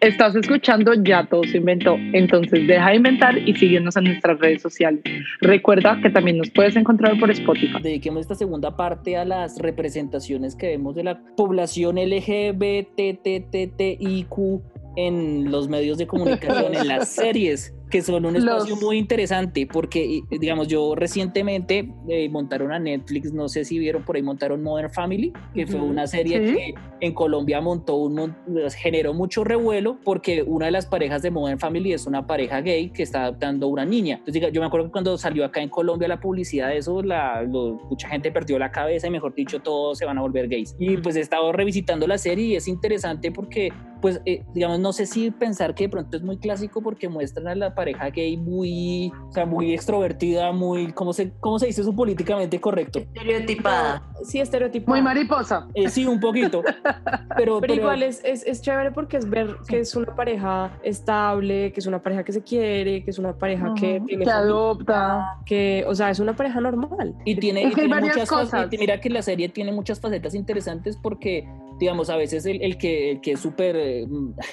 [0.00, 4.62] Estás escuchando Ya Todo se inventó, entonces deja de inventar y síguenos en nuestras redes
[4.62, 5.04] sociales.
[5.40, 7.80] Recuerda que también nos puedes encontrar por Spotify.
[7.80, 13.06] Dediquemos esta segunda parte a las representaciones que vemos de la población LGBTTTIQ
[14.96, 20.22] en los medios de comunicación, en las series que son un espacio muy interesante porque,
[20.30, 24.90] digamos, yo recientemente eh, montaron a Netflix, no sé si vieron por ahí, montaron Modern
[24.90, 30.42] Family, que fue una serie que en Colombia montó un, pues, generó mucho revuelo porque
[30.42, 33.84] una de las parejas de Modern Family es una pareja gay que está adoptando una
[33.84, 34.16] niña.
[34.26, 37.44] Entonces, yo me acuerdo que cuando salió acá en Colombia la publicidad de eso, la,
[37.46, 40.74] mucha gente perdió la cabeza y mejor dicho, todos se van a volver gays.
[40.78, 44.92] Y pues he estado revisitando la serie y es interesante porque, pues, eh, digamos, no
[44.92, 48.36] sé si pensar que de pronto es muy clásico porque muestran a la pareja gay
[48.36, 52.98] muy, o sea, muy extrovertida, muy, ¿cómo se, cómo se dice eso políticamente correcto?
[52.98, 54.02] Estereotipada.
[54.24, 54.96] Sí, estereotipada.
[54.96, 55.68] Muy mariposa.
[55.74, 56.62] Eh, sí, un poquito.
[57.36, 61.72] pero, pero, igual es, es, es, chévere porque es ver que es una pareja estable,
[61.72, 65.38] que es una pareja que se quiere, que es una pareja que tiene que adopta,
[65.44, 67.14] que, o sea, es una pareja normal.
[67.24, 68.72] Y tiene, y tiene muchas cosas.
[68.72, 72.78] Y mira que la serie tiene muchas facetas interesantes porque digamos, a veces el, el
[72.78, 74.06] que, el que es súper, eh,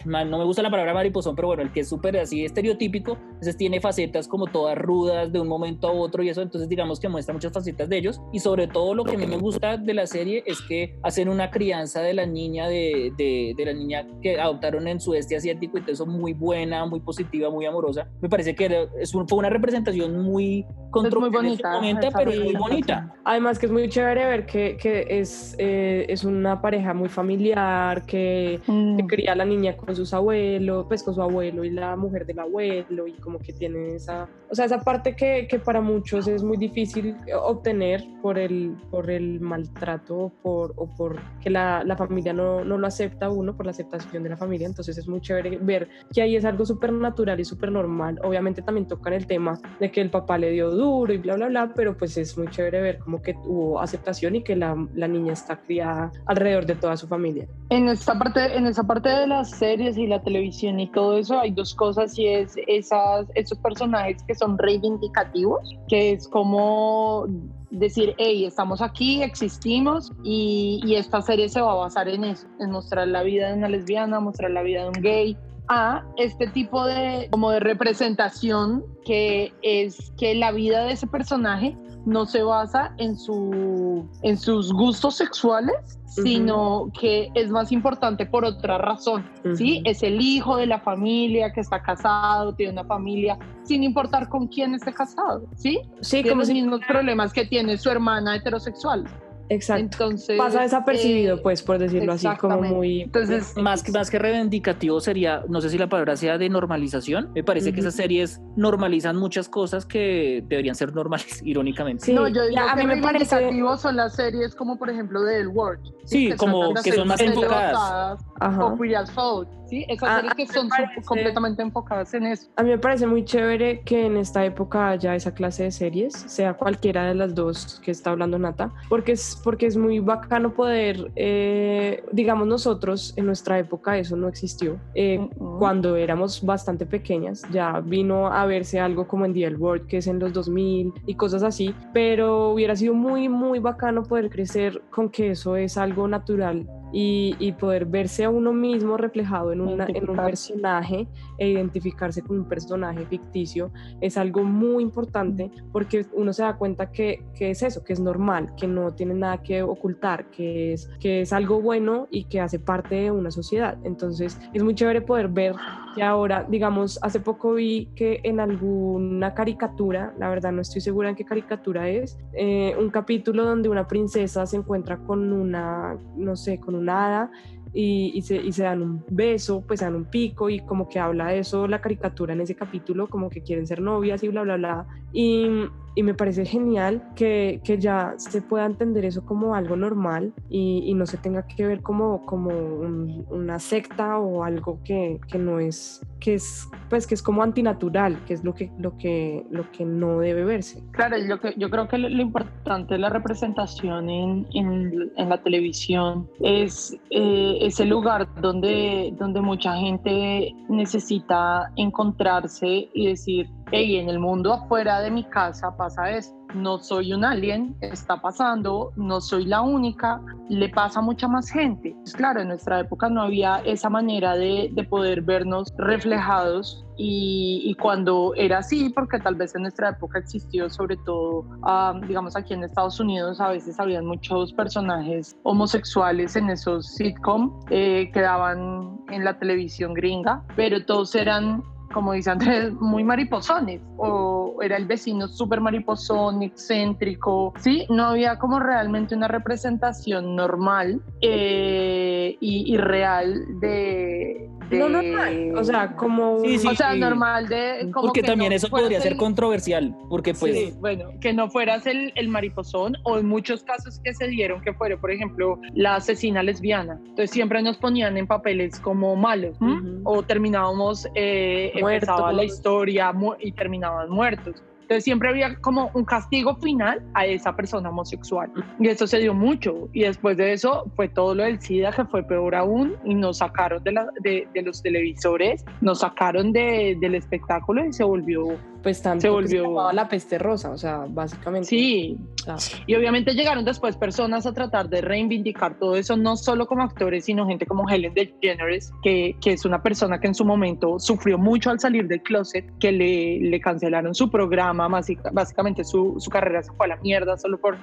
[0.05, 3.57] no me gusta la palabra mariposón, pero bueno, el que es súper así estereotípico, entonces
[3.57, 7.09] tiene facetas como todas rudas de un momento a otro y eso, entonces digamos que
[7.09, 9.93] muestra muchas facetas de ellos y sobre todo lo que a mí me gusta de
[9.93, 14.07] la serie es que hacen una crianza de la niña, de, de, de la niña
[14.21, 18.07] que adoptaron en sudeste asiático y todo eso muy buena, muy positiva, muy amorosa.
[18.21, 23.13] Me parece que es fue una representación muy controvertida, muy bonita, pero muy bonita.
[23.23, 28.05] Además que es muy chévere ver que, que es, eh, es una pareja muy familiar,
[28.05, 28.97] que, mm.
[29.07, 32.39] cría a la niña con sus abuelos, pues con su abuelo y la mujer del
[32.39, 36.43] abuelo, y como que tiene esa, o sea, esa parte que, que para muchos es
[36.43, 42.33] muy difícil obtener por el, por el maltrato por, o por que la, la familia
[42.33, 45.57] no, no, lo acepta uno, por la aceptación de la familia, entonces es muy chévere
[45.57, 48.19] ver que ahí es algo súper natural y súper normal.
[48.23, 51.47] Obviamente también tocan el tema de que el papá le dio duro y bla, bla,
[51.47, 55.07] bla, pero pues es muy chévere ver como que hubo aceptación y que la, la
[55.07, 57.47] niña está criada alrededor de toda su familia.
[57.69, 61.37] En esta parte, en esa parte de las series y la televisión y todo eso
[61.37, 67.27] hay dos cosas y es esas, esos personajes que son reivindicativos, que es como
[67.71, 72.47] decir, hey, estamos aquí, existimos y, y, esta serie se va a basar en eso,
[72.59, 76.47] en mostrar la vida de una lesbiana, mostrar la vida de un gay, a este
[76.47, 82.43] tipo de como de representación que es que la vida de ese personaje no se
[82.43, 89.25] basa en, su, en sus gustos sexuales, sino que es más importante por otra razón,
[89.55, 89.81] ¿sí?
[89.85, 94.47] Es el hijo de la familia que está casado, tiene una familia, sin importar con
[94.47, 95.79] quién esté casado, ¿sí?
[96.01, 99.05] Sí, tiene los mismos problemas que tiene su hermana heterosexual.
[99.49, 99.83] Exacto.
[99.83, 103.01] Entonces, Pasa desapercibido, eh, pues, por decirlo así, como muy...
[103.01, 107.31] Entonces, Más que, más que reivindicativo sería, no sé si la palabra sea de normalización,
[107.33, 112.05] me parece que esas series normalizan muchas cosas que deberían ser normales, irónicamente.
[112.05, 113.35] Sí, no, yo digo ya, a que mí me parece...
[113.35, 115.81] reivindicativos son las series como por ejemplo de El World.
[116.05, 118.19] Sí, como que son más enfocadas.
[118.39, 118.65] Ajá.
[118.65, 119.85] O as Folk, ¿sí?
[119.87, 122.47] Esas Ah, series a que son parece- completamente enfocadas en eso.
[122.57, 126.13] A mí me parece muy chévere que en esta época haya esa clase de series,
[126.13, 130.53] sea cualquiera de las dos que está hablando Nata, porque es, porque es muy bacano
[130.53, 134.77] poder, eh, digamos nosotros, en nuestra época eso no existió.
[134.95, 135.59] Eh, Ujú.
[135.59, 139.97] Cuando éramos bastante pequeñas, ya vino a verse algo como en The L World, que
[139.97, 144.81] es en los 2000 y cosas así, pero hubiera sido muy, muy bacano poder crecer
[144.89, 149.61] con que eso es algo natural y, y poder verse a uno mismo reflejado en,
[149.61, 151.07] una, en un personaje
[151.39, 156.91] e identificarse con un personaje ficticio es algo muy importante porque uno se da cuenta
[156.91, 160.87] que, que es eso, que es normal, que no tiene nada que ocultar, que es,
[160.99, 163.77] que es algo bueno y que hace parte de una sociedad.
[163.83, 165.55] Entonces es muy chévere poder ver
[165.95, 171.09] que ahora, digamos, hace poco vi que en alguna caricatura, la verdad no estoy segura
[171.09, 176.35] en qué caricatura es, eh, un capítulo donde una princesa se encuentra con una, no
[176.35, 177.31] sé, con una hada
[177.73, 180.87] y, y se, y se dan un beso, pues se dan un pico y como
[180.87, 184.27] que habla de eso la caricatura en ese capítulo, como que quieren ser novias y
[184.27, 184.87] bla, bla, bla.
[185.11, 185.47] Y,
[185.95, 190.83] y me parece genial que, que ya se pueda entender eso como algo normal y,
[190.85, 195.37] y no se tenga que ver como, como un- una secta o algo que, que
[195.37, 199.45] no es, que es, pues que es como antinatural, que es lo que, lo que,
[199.51, 200.81] lo que no debe verse.
[200.91, 206.27] Claro, yo, yo creo que lo importante de la representación en, en- en la televisión
[206.41, 214.19] es eh, ese lugar donde, donde mucha gente necesita encontrarse y decir, hey, en el
[214.19, 216.35] mundo afuera de mi casa pasa esto.
[216.53, 221.49] No soy un alien, está pasando, no soy la única, le pasa a mucha más
[221.49, 221.95] gente.
[222.01, 227.63] Pues claro, en nuestra época no había esa manera de, de poder vernos reflejados y,
[227.65, 232.35] y cuando era así, porque tal vez en nuestra época existió sobre todo, ah, digamos
[232.35, 238.21] aquí en Estados Unidos, a veces habían muchos personajes homosexuales en esos sitcom eh, que
[238.21, 244.75] daban en la televisión gringa, pero todos eran como dice Andrés, muy mariposones, o era
[244.75, 247.85] el vecino súper mariposón, excéntrico, ¿sí?
[247.89, 255.53] No había como realmente una representación normal eh, y, y real de, de- No normal,
[255.57, 256.39] o sea, como...
[256.41, 256.99] Sí, sí, o sea, sí.
[256.99, 257.89] normal de...
[257.93, 261.09] como Porque que también no eso fueras podría ser el- controversial, porque pues Sí, bueno,
[261.21, 264.97] que no fueras el, el mariposón o en muchos casos que se dieron que fuera,
[264.97, 266.99] por ejemplo, la asesina lesbiana.
[267.01, 269.57] Entonces siempre nos ponían en papeles como malos
[270.03, 272.09] o terminábamos, eh, Muertos.
[272.09, 274.61] empezaba la historia mu- y terminaban muertos.
[274.83, 278.51] Entonces siempre había como un castigo final a esa persona homosexual.
[278.79, 279.89] Y eso se dio mucho.
[279.93, 283.37] Y después de eso fue todo lo del SIDA, que fue peor aún, y nos
[283.39, 288.57] sacaron de, la- de, los televisores, nos sacaron de- del espectáculo y se volvió...
[288.83, 291.67] pues tanto se que volvió- llamaba la peste rosa, o sea, básicamente.
[291.69, 296.67] Sí, sea, Y obviamente llegaron después personas a tratar de reivindicar todo eso, no solo
[296.67, 300.43] como actores, sino gente como Helen DeGeneres, que, que es una persona que en su
[300.43, 305.83] momento sufrió mucho al salir del closet, que le, le cancelaron su programa, básica- básicamente
[305.85, 307.77] su, su carrera se fue a la mierda solo por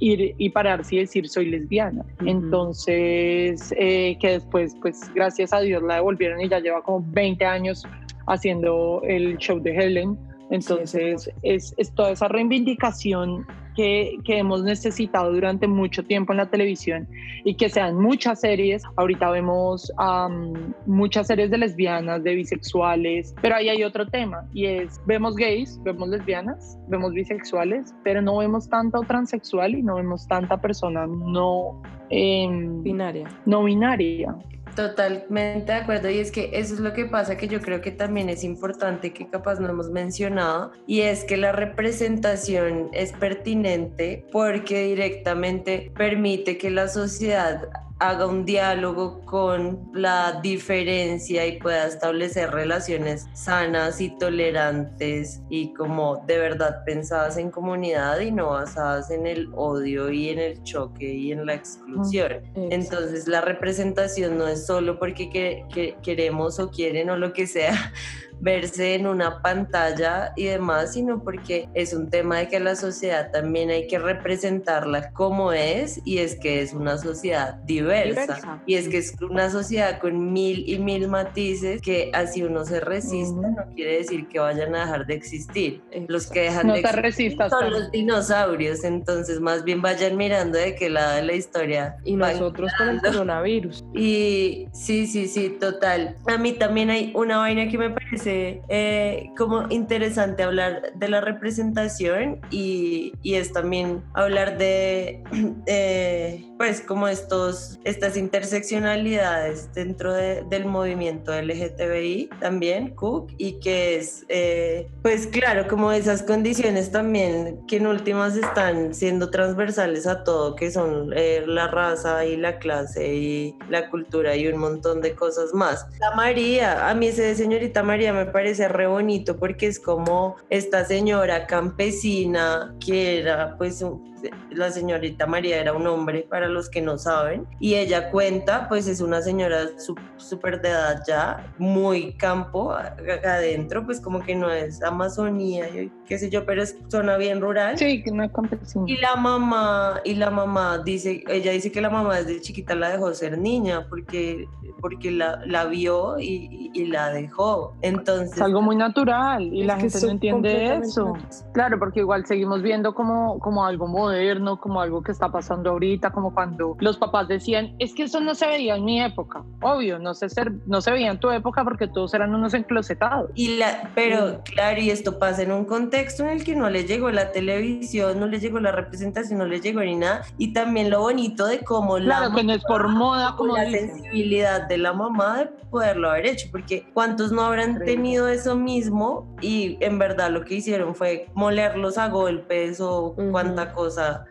[0.00, 2.04] ir y pararse y decir soy lesbiana.
[2.20, 2.28] Ujú.
[2.30, 7.44] Entonces, eh, que después, pues gracias a Dios la devolvieron y ya lleva como 20
[7.44, 7.84] años
[8.26, 10.16] haciendo el show de Helen.
[10.50, 13.46] Entonces, es, es toda esa reivindicación
[13.78, 17.06] que, que hemos necesitado durante mucho tiempo en la televisión
[17.44, 18.82] y que sean muchas series.
[18.96, 24.66] Ahorita vemos am, muchas series de lesbianas, de bisexuales, pero ahí hay otro tema y
[24.66, 30.26] es, vemos gays, vemos lesbianas, vemos bisexuales, pero no vemos tanto transexual y no vemos
[30.26, 31.80] tanta persona no,
[32.10, 33.28] em, binaria.
[33.46, 34.34] no binaria.
[34.78, 37.90] Totalmente de acuerdo y es que eso es lo que pasa que yo creo que
[37.90, 44.24] también es importante que capaz no hemos mencionado y es que la representación es pertinente
[44.30, 47.68] porque directamente permite que la sociedad
[48.00, 56.22] haga un diálogo con la diferencia y pueda establecer relaciones sanas y tolerantes y como
[56.26, 61.12] de verdad pensadas en comunidad y no basadas en el odio y en el choque
[61.12, 62.34] y en la exclusión.
[62.54, 67.46] Entonces la representación no es solo porque que- que queremos o quieren o lo que
[67.46, 67.92] sea
[68.40, 73.30] verse en una pantalla y demás, sino porque es un tema de que la sociedad
[73.30, 78.62] también hay que representarla como es y es que es una sociedad diversa.
[78.66, 82.80] Y es que es una sociedad con mil y mil matices que así uno se
[82.80, 85.82] resista, no quiere decir que vayan a dejar de existir.
[86.08, 87.50] Los que dejan No de existir resistas.
[87.50, 91.96] son los dinosaurios, entonces más bien vayan mirando de qué lado de la historia.
[92.04, 93.84] Y nosotros con el coronavirus.
[93.94, 96.16] y sí, sí, sí, total.
[96.26, 101.20] A mí también hay una vaina que me parece eh, como interesante hablar de la
[101.20, 105.22] representación y, y es también hablar de,
[105.66, 113.96] eh, pues, como estos, estas interseccionalidades dentro de- del movimiento LGTBI también, Cook, y que
[113.96, 120.24] es, eh, pues, claro, como esas condiciones también que en últimas están siendo transversales a
[120.24, 125.00] todo, que son eh, la raza y la clase y la cultura y un montón
[125.00, 125.86] de cosas más.
[126.00, 130.36] La María, a mí ese de señorita María me parece re bonito porque es como
[130.50, 134.07] esta señora campesina que era pues un-
[134.50, 138.86] la señorita María era un hombre para los que no saben y ella cuenta pues
[138.88, 139.68] es una señora
[140.16, 146.18] súper de edad ya muy campo adentro pues como que no es Amazonía y qué
[146.18, 148.84] sé yo pero es zona bien rural Sí, que una campesina.
[148.86, 152.90] y la mamá, y la mamá dice, ella dice que la mamá desde chiquita la
[152.90, 154.46] dejó ser niña porque,
[154.80, 157.74] porque la, la vio y, y la dejó.
[157.82, 161.14] Entonces, Es algo muy natural y la gente no entiende eso.
[161.52, 166.10] Claro, porque igual seguimos viendo como, como algo moderno, como algo que está pasando ahorita,
[166.10, 169.42] como cuando los papás decían, es que eso no se veía en mi época.
[169.62, 173.30] Obvio, no se, ser- no se veía en tu época porque todos eran unos enclosetados.
[173.34, 176.84] y la, pero claro, y esto pasa en un contexto en el que no le
[176.84, 180.22] llegó la televisión, no le llegó la representación, no le llegó ni nada.
[180.36, 183.56] Y también lo bonito de cómo la Claro, que no es por moda, como como
[183.56, 183.88] la dicen.
[183.94, 189.34] sensibilidad de la mamá de poderlo haber hecho, porque cuántos no habrán tenido eso mismo
[189.40, 194.24] y en verdad lo que hicieron fue molerlos a golpes o cuánta cosa.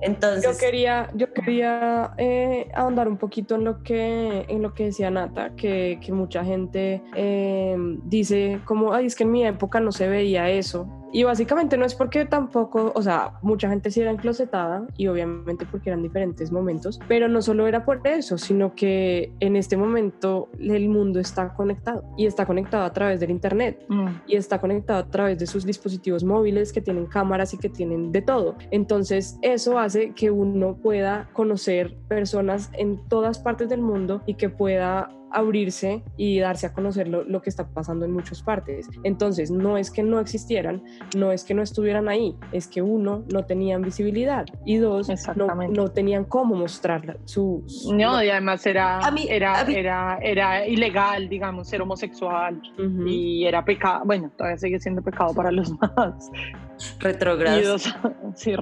[0.00, 4.86] Entonces, Yo quería, yo quería eh, ahondar un poquito en lo que, en lo que
[4.86, 9.78] decía Nata, que, que mucha gente eh, dice como, ay, es que en mi época
[9.78, 10.88] no se veía eso.
[11.12, 15.66] Y básicamente no es porque tampoco, o sea, mucha gente sí era enclosetada y obviamente
[15.70, 20.48] porque eran diferentes momentos, pero no solo era por eso, sino que en este momento
[20.58, 24.06] el mundo está conectado y está conectado a través del Internet Mm.
[24.26, 28.12] y está conectado a través de sus dispositivos móviles que tienen cámaras y que tienen
[28.12, 28.56] de todo.
[28.70, 34.48] Entonces eso hace que uno pueda conocer personas en todas partes del mundo y que
[34.48, 38.88] pueda abrirse y darse a conocer lo, lo que está pasando en muchas partes.
[39.04, 40.82] Entonces no es que no existieran,
[41.16, 45.46] no es que no estuvieran ahí, es que uno no tenían visibilidad y dos no,
[45.68, 47.62] no tenían cómo mostrar su...
[47.66, 52.60] su- No, y además era, mí- era, mí- era, era ilegal, digamos, ser homosexual.
[52.78, 53.06] Ujú.
[53.06, 56.30] Y era pecado, bueno, todavía sigue siendo pecado para los más
[57.00, 57.60] retrógrados.
[57.62, 57.82] idos,
[58.36, 58.54] sí,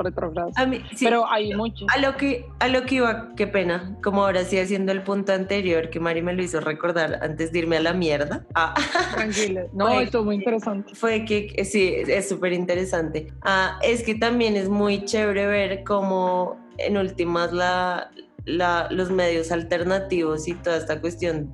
[0.94, 1.86] sí, Pero hay muchos.
[1.94, 5.32] a lo que a lo que iba, qué pena, como ahora sí haciendo el punto
[5.32, 8.44] anterior que Mari me lo hizo recordar antes de irme a la mierda.
[8.54, 8.74] Ah,
[9.14, 9.62] Tranquila.
[9.72, 10.94] No, Fue- esto es muy interesante.
[10.94, 13.28] fue que sí, es súper interesante.
[13.42, 18.10] Ah, es que también es muy chévere ver cómo en últimas la,
[18.46, 21.52] la- los medios alternativos y toda esta cuestión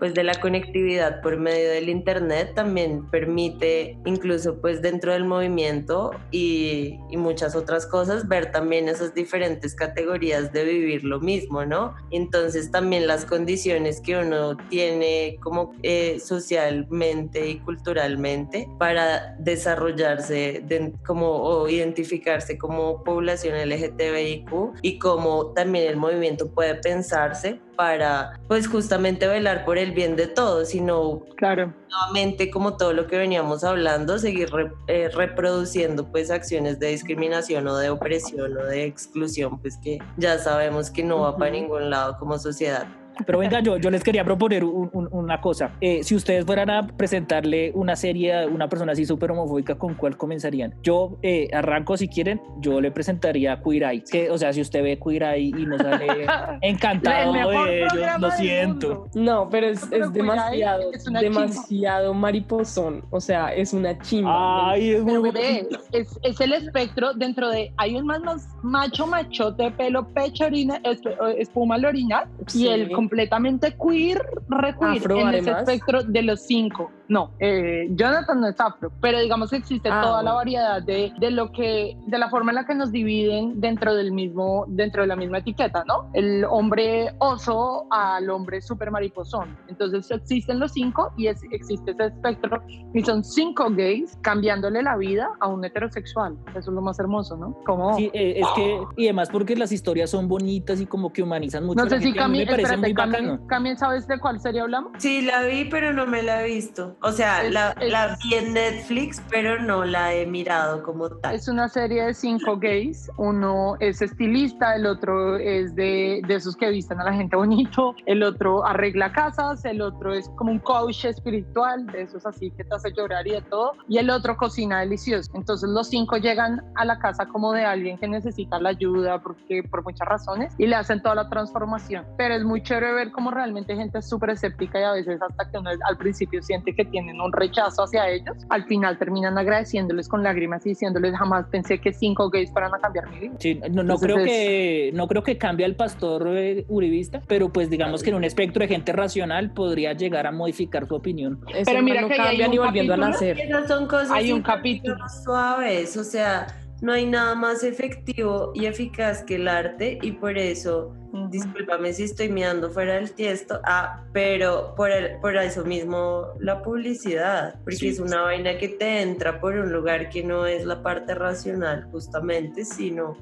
[0.00, 6.10] pues de la conectividad por medio del internet también permite incluso pues dentro del movimiento
[6.32, 11.94] y, y muchas otras cosas ver también esas diferentes categorías de vivir lo mismo, ¿no?
[12.10, 20.92] Entonces también las condiciones que uno tiene como eh, socialmente y culturalmente para desarrollarse de-
[21.06, 24.50] como o identificarse como población LGTBIQ
[24.82, 30.26] y cómo también el movimiento puede pensarse para pues justamente velar por el bien de
[30.26, 31.72] todos, sino Claro.
[31.88, 37.66] nuevamente como todo lo que veníamos hablando, seguir re- eh, reproduciendo pues acciones de discriminación
[37.68, 41.88] o de opresión o de exclusión, pues que ya sabemos que no va para ningún
[41.88, 42.86] lado como sociedad.
[43.26, 45.72] Pero venga, yo, yo les quería proponer un- un- una cosa.
[45.80, 49.94] Eh, si ustedes fueran a presentarle una serie a una persona así súper homofóbica, ¿con
[49.94, 50.74] cuál comenzarían?
[50.82, 54.04] Yo eh, arranco si quieren, yo le presentaría Queer Eye.
[54.10, 56.26] Que, o sea, si usted ve Queer Eye y no sale
[56.62, 59.06] encantado El mejor de ellos, programa lo siento.
[59.14, 61.20] No, pero es, Pero es demasiado, es chimba.
[61.20, 63.04] demasiado mariposón.
[63.10, 64.70] O sea, es una chimba.
[64.70, 67.72] Ay, es Pero muy bebé, es, es el espectro dentro de.
[67.76, 72.28] Hay un más, más macho, machote, pelo, pecho, orina, esp- espuma al orinar.
[72.46, 72.64] Sí.
[72.64, 75.68] Y el completamente queer, re queer, Afro, en ese además.
[75.68, 76.92] espectro de los cinco.
[77.10, 80.36] No, eh, Jonathan no es afro, pero digamos que existe Ah, toda la bueno.
[80.36, 84.12] variedad de, de lo que, de la forma en la que nos dividen dentro del
[84.12, 86.08] mismo, dentro de la misma etiqueta, ¿no?
[86.14, 89.56] El hombre oso al hombre super mariposón.
[89.66, 92.62] Entonces existen los cinco y es- existe ese espectro
[92.94, 96.38] y son cinco gays cambiándole la vida a un heterosexual.
[96.50, 97.56] Eso es lo más hermoso, ¿no?
[97.66, 101.24] Como Sí, eh, es que, y además porque las historias son bonitas y como que
[101.24, 101.76] humanizan mucho.
[101.76, 103.16] no a la sé si Cami, espérate, Cami.
[103.48, 104.92] Cami, ¿sabes de cuál serie hablamos?
[104.98, 106.96] Sí, la vi, pero no me la he visto.
[107.02, 111.08] O sea, Es- la, es- la vi en Netflix, pero no la he mirado como
[111.08, 111.34] tal.
[111.34, 113.10] Es una serie de cinco gays.
[113.16, 117.94] Uno es estilista, el otro es de, de esos que visten a la gente bonito,
[118.06, 122.64] el otro arregla casas, el otro es como un coach espiritual, de esos así que
[122.64, 125.30] te hace llorar y de todo, y el otro cocina delicioso.
[125.34, 129.62] Entonces los cinco llegan a la casa como de alguien que necesita la ayuda porque
[129.70, 132.04] por muchas razones y le hacen toda la transformación.
[132.18, 135.50] Pero es muy chévere ver cómo realmente gente es súper escéptica y a veces hasta
[135.50, 140.08] que uno al principio siente que tienen un rechazo hacia ellos, al final terminan agradeciéndoles
[140.08, 143.34] con lágrimas y diciéndoles jamás pensé que cinco gays fueran a cambiar mi vida.
[143.38, 147.20] Sí, no, no Entonces creo es- que no creo que cambie al pastor eh, uribista,
[147.26, 150.94] pero pues digamos que en un espectro de gente racional podría llegar a modificar su
[150.94, 151.40] opinión.
[151.54, 153.40] Ese Pero mira no que ahí hay cambia un ni volviendo a capítulo nacer.
[153.40, 154.96] Esas son cosas Hay un capítulo.
[155.24, 156.46] suaves, o sea,
[156.80, 160.94] no hay nada más efectivo y eficaz que el arte y por eso,
[161.30, 166.62] discúlpame si estoy mirando fuera del tiesto, ah, pero por, el- por eso mismo la
[166.62, 167.88] publicidad, porque Sí.
[167.88, 171.84] es una vaina que te entra por un lugar que no es la parte racional
[171.90, 173.16] justamente, sino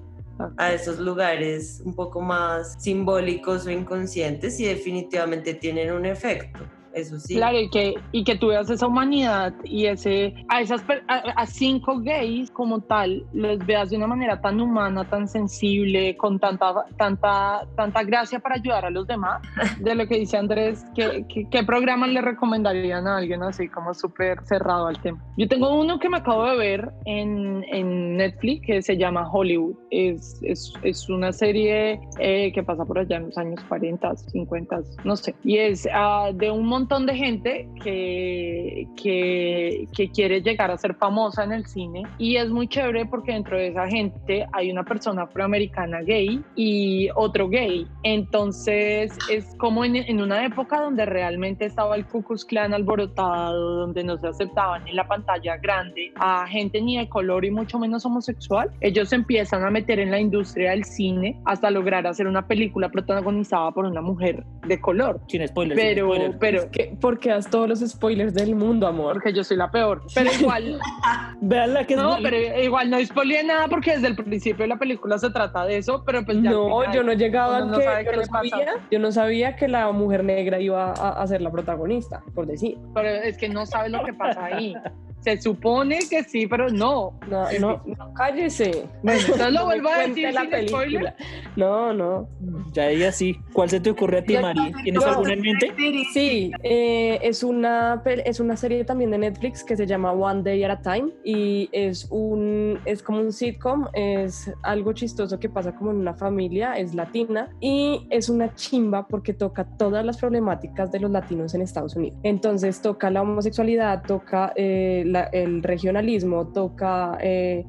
[0.57, 6.65] a esos lugares un poco más simbólicos o inconscientes y definitivamente tienen un efecto.
[6.99, 7.37] Eso sí.
[7.37, 11.47] Claro, y que, y que tú veas esa humanidad y ese, a esas a, a
[11.47, 16.85] cinco gays como tal, los veas de una manera tan humana, tan sensible, con tanta,
[16.97, 19.43] tanta, tanta gracia para ayudar a los demás.
[19.81, 23.95] De lo que dice Andrés, ¿qué, qué, qué programa le recomendarían a alguien así como
[23.95, 25.23] súper cerrado al tema?
[25.37, 29.77] Yo tengo uno que me acabo de ver en, en Netflix que se llama Hollywood.
[29.91, 34.81] Es, es, es una serie eh, que pasa por allá en los años 40, 50,
[35.05, 35.35] no sé.
[35.45, 40.95] Y es ah, de un montón de gente que, que, que quiere llegar a ser
[40.95, 42.03] famosa en el cine.
[42.17, 47.09] Y es muy chévere porque dentro de esa gente hay una persona afroamericana gay y
[47.15, 47.87] otro gay.
[48.03, 53.81] Entonces es como en, en una época donde realmente estaba el Ku Klux Klan alborotado,
[53.81, 57.79] donde no se aceptaban en la pantalla grande a gente ni de color y mucho
[57.79, 58.71] menos homosexual.
[58.81, 62.89] Ellos se empiezan a meter en la industria del cine hasta lograr hacer una película
[62.89, 65.21] protagonizada por una mujer de color.
[65.29, 65.81] Sin spoilers.
[65.81, 66.37] sin Pero, spoilers.
[66.41, 66.97] pero, ¿Qué?
[67.01, 69.15] Porque das todos los spoilers del mundo, amor.
[69.15, 70.03] porque yo soy la peor.
[70.15, 70.79] Pero igual,
[71.41, 74.69] Veanla que es no, muy- pero igual no spoileé nada porque desde el principio de
[74.69, 76.51] la película se trata de eso, pero pues ya.
[76.51, 78.67] al No, final, yo no llegaba uno a no que sabe yo qué no sabía,
[78.91, 82.79] yo no sabía que la mujer negra iba a, a ser la protagonista, por decir.
[82.95, 84.75] Pero es que no sabe lo que pasa ahí.
[85.21, 87.13] Se supone que sí, pero no.
[87.29, 88.87] No, no, no, cállese.
[89.03, 90.81] Bueno, lo No me vuelvo a decir la sin película.
[90.83, 91.15] spoiler.
[91.57, 92.29] No, no.
[92.73, 93.37] Ya ella sí.
[93.53, 94.73] ¿Cuál se te ocurre a ti, Mari?
[94.85, 95.09] ¿Tienes No.
[95.09, 95.75] alguna en mente?
[96.13, 100.63] Sí, eh, es, una, es una serie también de Netflix que se llama One Day
[100.65, 105.75] at a Time y es, un, es como un sitcom, es algo chistoso que pasa
[105.75, 110.93] como en una familia, es latina y es una chimba porque toca todas las problemáticas
[110.93, 112.19] de los latinos en Estados Unidos.
[112.23, 117.65] Entonces toca la homosexualidad, toca eh, la- el regionalismo, toca eh,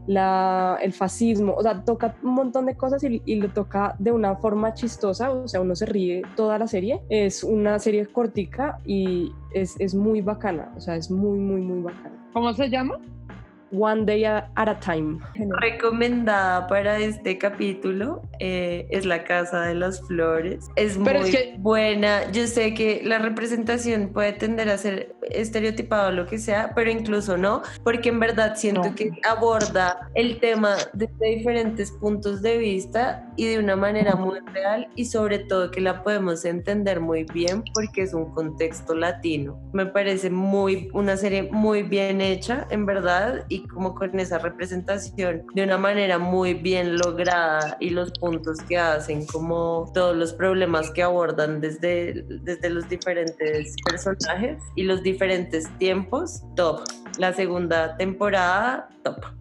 [0.81, 4.35] el fascismo, o sea, toca un montón de cosas y, y lo toca de una
[4.35, 7.01] forma chistosa, o sea, uno se ríe toda la serie.
[7.09, 11.81] Es una serie cortica y es, es muy bacana, o sea, es muy, muy, muy
[11.81, 12.15] bacana.
[12.33, 12.97] ¿Cómo se llama?
[13.71, 15.19] One Day at a Time.
[15.61, 20.67] recomendada para este capítulo eh, es La Casa de las Flores.
[20.75, 22.31] Es Pero muy es que- buena.
[22.31, 26.89] Yo sé que la representación puede tender a ser estereotipada o lo que sea, pero
[26.89, 28.95] incluso no, porque en verdad siento No.
[28.95, 34.87] que aborda el tema desde diferentes puntos de vista y de una manera muy real
[34.95, 39.59] y sobre todo que la podemos entender muy bien porque es un contexto latino.
[39.73, 45.45] Me parece muy una serie muy bien hecha, en verdad, y como con esa representación
[45.53, 50.91] de una manera muy bien lograda y los puntos que hacen, como todos los problemas
[50.91, 56.81] que abordan desde, desde los diferentes personajes y los diferentes tiempos, top.
[57.17, 59.38] La segunda temporada, top.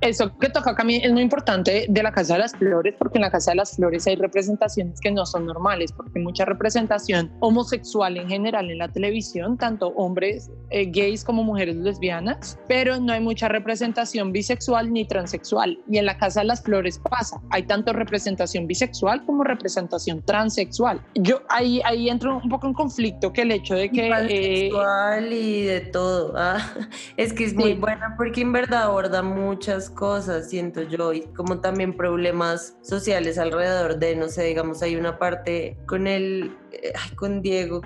[0.00, 3.22] Eso que toca mí es muy importante de la Casa de las Flores, porque en
[3.22, 7.30] la Casa de las Flores hay representaciones que no son normales, porque hay mucha representación
[7.40, 13.12] homosexual en general en la televisión, tanto hombres eh, gays como mujeres lesbianas, pero no
[13.12, 15.78] hay mucha representación bisexual ni transexual.
[15.88, 21.00] Y en la Casa de las Flores pasa, hay tanto representación bisexual como representación transexual.
[21.14, 24.08] Yo ahí, ahí entro un poco en conflicto que el hecho de que...
[24.08, 26.32] eh, sexual y de todo.
[26.36, 26.58] Ah,
[27.16, 27.74] es que es muy Sí.
[27.74, 29.22] buena porque en verdad aborda
[29.52, 34.96] muchas cosas, siento yo, y como también problemas sociales alrededor de, no sé, digamos, hay
[34.96, 37.82] una parte con el, eh, con Diego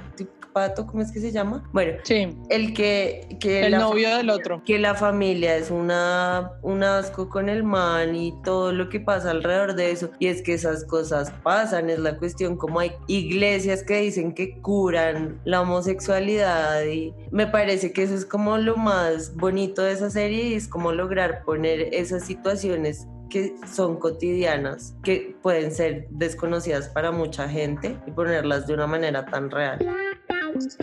[0.56, 1.68] Pato, ¿cómo es que se llama?
[1.74, 3.28] Bueno, sí, el que...
[3.40, 4.62] que el la novio familia- del otro.
[4.64, 9.32] que la familia es una, un asco con el man y todo lo que pasa
[9.32, 10.08] alrededor de eso.
[10.18, 14.58] Y es que esas cosas pasan, es la cuestión como hay iglesias que dicen que
[14.62, 20.08] curan la homosexualidad y me parece que eso es como lo más bonito de esa
[20.08, 26.88] serie y es como lograr poner esas situaciones que son cotidianas, que pueden ser desconocidas
[26.88, 29.78] para mucha gente y ponerlas de una manera tan real.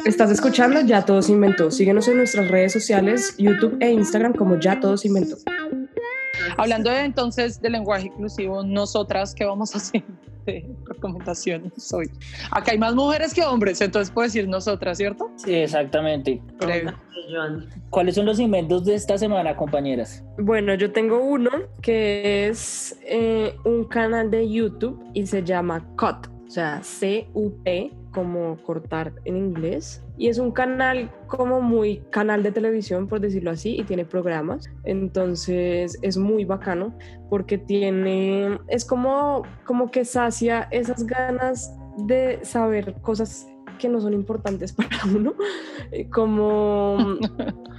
[0.05, 1.71] Estás escuchando Ya Todo se inventó.
[1.71, 5.37] Síguenos en nuestras redes sociales, YouTube e Instagram como Ya Todo se inventó.
[6.57, 10.03] Hablando de, entonces de lenguaje inclusivo, nosotras, ¿qué vamos a hacer
[10.45, 12.09] de recomendaciones hoy?
[12.51, 15.31] Acá hay más mujeres que hombres, entonces puedo decir nosotras, ¿cierto?
[15.37, 16.41] Sí, exactamente.
[17.31, 17.69] Joan.
[17.89, 20.23] ¿Cuáles son los inventos de esta semana, compañeras?
[20.37, 21.51] Bueno, yo tengo uno
[21.81, 29.11] que es eh, un canal de YouTube y se llama Cut, sea, C-U-P, como cortar
[29.25, 30.03] en inglés.
[30.17, 34.69] Y es un canal como muy canal de televisión, por decirlo así, y tiene programas.
[34.83, 36.95] Entonces es muy bacano
[37.29, 43.47] porque tiene, es como, como que sacia esas ganas de saber cosas
[43.77, 45.33] que no son importantes para uno,
[45.91, 46.97] eh, como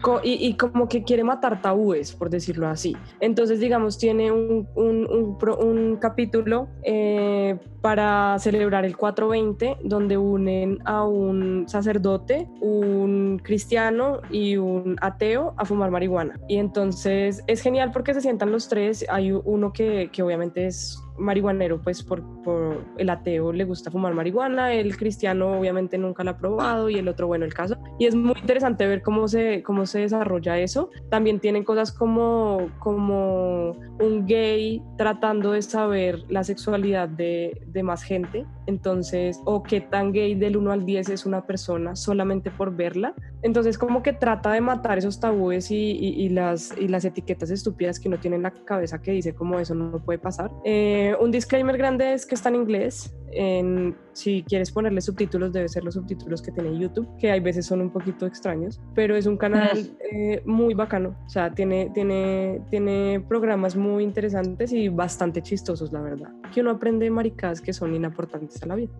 [0.02, 2.96] co- y, como que quiere matar tabúes, por decirlo así.
[3.20, 11.64] Entonces, digamos, tiene un, un capítulo eh, para celebrar el 420, donde unen a un
[11.68, 16.38] sacerdote, un cristiano y un ateo a fumar marihuana.
[16.48, 19.04] Y entonces es genial porque se sientan los tres.
[19.10, 24.14] Hay uno que, que obviamente es marihuanero, pues por, por el ateo le gusta fumar
[24.14, 27.76] marihuana, el cristiano obviamente nunca la ha probado y el otro, bueno, el caso.
[27.98, 30.90] Y es muy interesante ver cómo se, cómo se desarrolla eso.
[31.10, 38.02] También tienen cosas como, como un gay tratando de saber la sexualidad de, de más
[38.02, 38.46] gente.
[38.66, 43.14] Entonces, o qué tan gay del 1 al 10 es una persona solamente por verla.
[43.42, 47.50] Entonces, como que trata de matar esos tabúes y, y- y las, y las etiquetas
[47.50, 50.50] estúpidas que uno tiene en la cabeza que dice como eso no puede pasar.
[50.64, 53.14] Eh, un disclaimer grande es que está en inglés.
[53.36, 57.66] En, si quieres ponerle subtítulos, debe ser los subtítulos que tiene YouTube, que hay veces
[57.66, 61.16] son un poquito extraños, pero es un canal eh, muy bacano.
[61.26, 66.28] O sea, tiene, tiene, tiene programas muy interesantes y bastante chistosos, la verdad.
[66.52, 68.92] Que uno aprende maricadas que son inaportantes a la vida.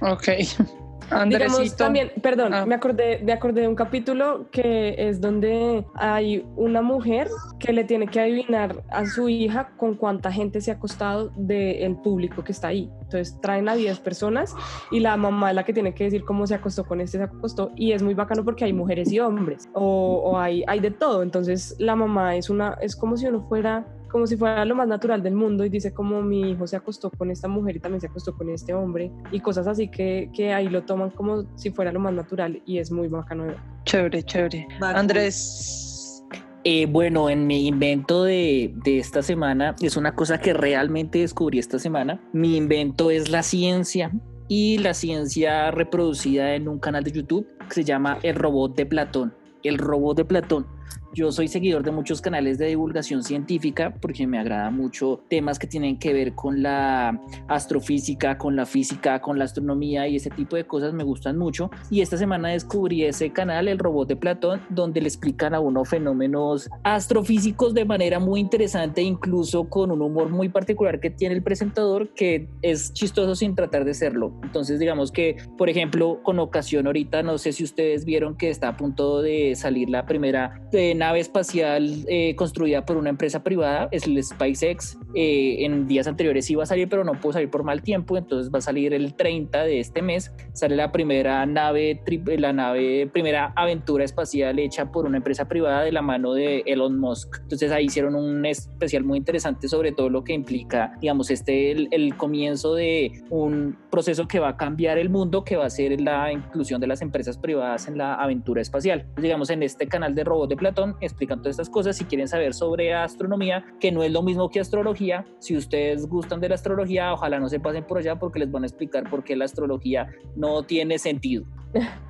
[0.00, 0.28] Ok.
[1.10, 1.76] Digamos, Andresito.
[1.76, 2.66] también, perdón, Ah.
[2.66, 7.28] me, acordé, me acordé de un capítulo que es donde hay una mujer
[7.58, 11.96] que le tiene que adivinar a su hija con cuánta gente se ha acostado del
[11.96, 12.90] público que está ahí.
[13.02, 14.54] Entonces traen a 10 personas
[14.90, 17.24] y la mamá es la que tiene que decir cómo se acostó con este, se
[17.24, 17.72] acostó.
[17.74, 21.22] Y es muy bacano porque hay mujeres y hombres o, o hay, hay de todo.
[21.22, 24.88] Entonces la mamá es, una, es como si uno fuera como si fuera lo más
[24.88, 28.00] natural del mundo y dice como mi hijo se acostó con esta mujer y también
[28.00, 31.70] se acostó con este hombre y cosas así que, que ahí lo toman como si
[31.70, 33.46] fuera lo más natural y es muy bacano.
[33.84, 34.66] Chévere, chévere.
[34.80, 36.24] Andrés.
[36.64, 41.58] Eh, bueno, en mi invento de, de esta semana es una cosa que realmente descubrí
[41.58, 42.20] esta semana.
[42.32, 44.10] Mi invento es la ciencia
[44.48, 48.86] y la ciencia reproducida en un canal de YouTube que se llama El Robot de
[48.86, 49.34] Platón.
[49.62, 50.77] El Robot de Platón.
[51.14, 55.66] Yo soy seguidor de muchos canales de divulgación científica porque me agrada mucho temas que
[55.66, 60.56] tienen que ver con la astrofísica, con la física, con la astronomía y ese tipo
[60.56, 61.70] de cosas me gustan mucho.
[61.90, 65.84] Y esta semana descubrí ese canal, el robot de Platón, donde le explican a uno
[65.84, 71.42] fenómenos astrofísicos de manera muy interesante, incluso con un humor muy particular que tiene el
[71.42, 74.32] presentador, que es chistoso sin tratar de serlo.
[74.42, 78.68] Entonces, digamos que, por ejemplo, con ocasión ahorita, no sé si ustedes vieron que está
[78.68, 83.88] a punto de salir la primera eh, nave espacial eh, construida por una empresa privada,
[83.92, 84.98] es el SpaceX.
[85.14, 88.52] Eh, en días anteriores iba a salir, pero no pudo salir por mal tiempo, entonces
[88.52, 90.32] va a salir el 30 de este mes.
[90.52, 95.82] Sale la primera nave, tri- la nave, primera aventura espacial hecha por una empresa privada
[95.82, 97.38] de la mano de Elon Musk.
[97.42, 101.88] Entonces ahí hicieron un especial muy interesante sobre todo lo que implica, digamos, este el,
[101.92, 106.00] el comienzo de un proceso que va a cambiar el mundo, que va a ser
[106.00, 109.06] la inclusión de las empresas privadas en la aventura espacial.
[109.16, 111.96] Digamos, en este canal de Robot de Platón información, explican todas estas cosas.
[111.96, 116.40] Si quieren saber sobre astronomía, que no es lo mismo que astrología, si ustedes gustan
[116.40, 119.24] de la astrología, ojalá no se pasen por allá porque les van a explicar por
[119.24, 121.44] qué la astrología no tiene sentido.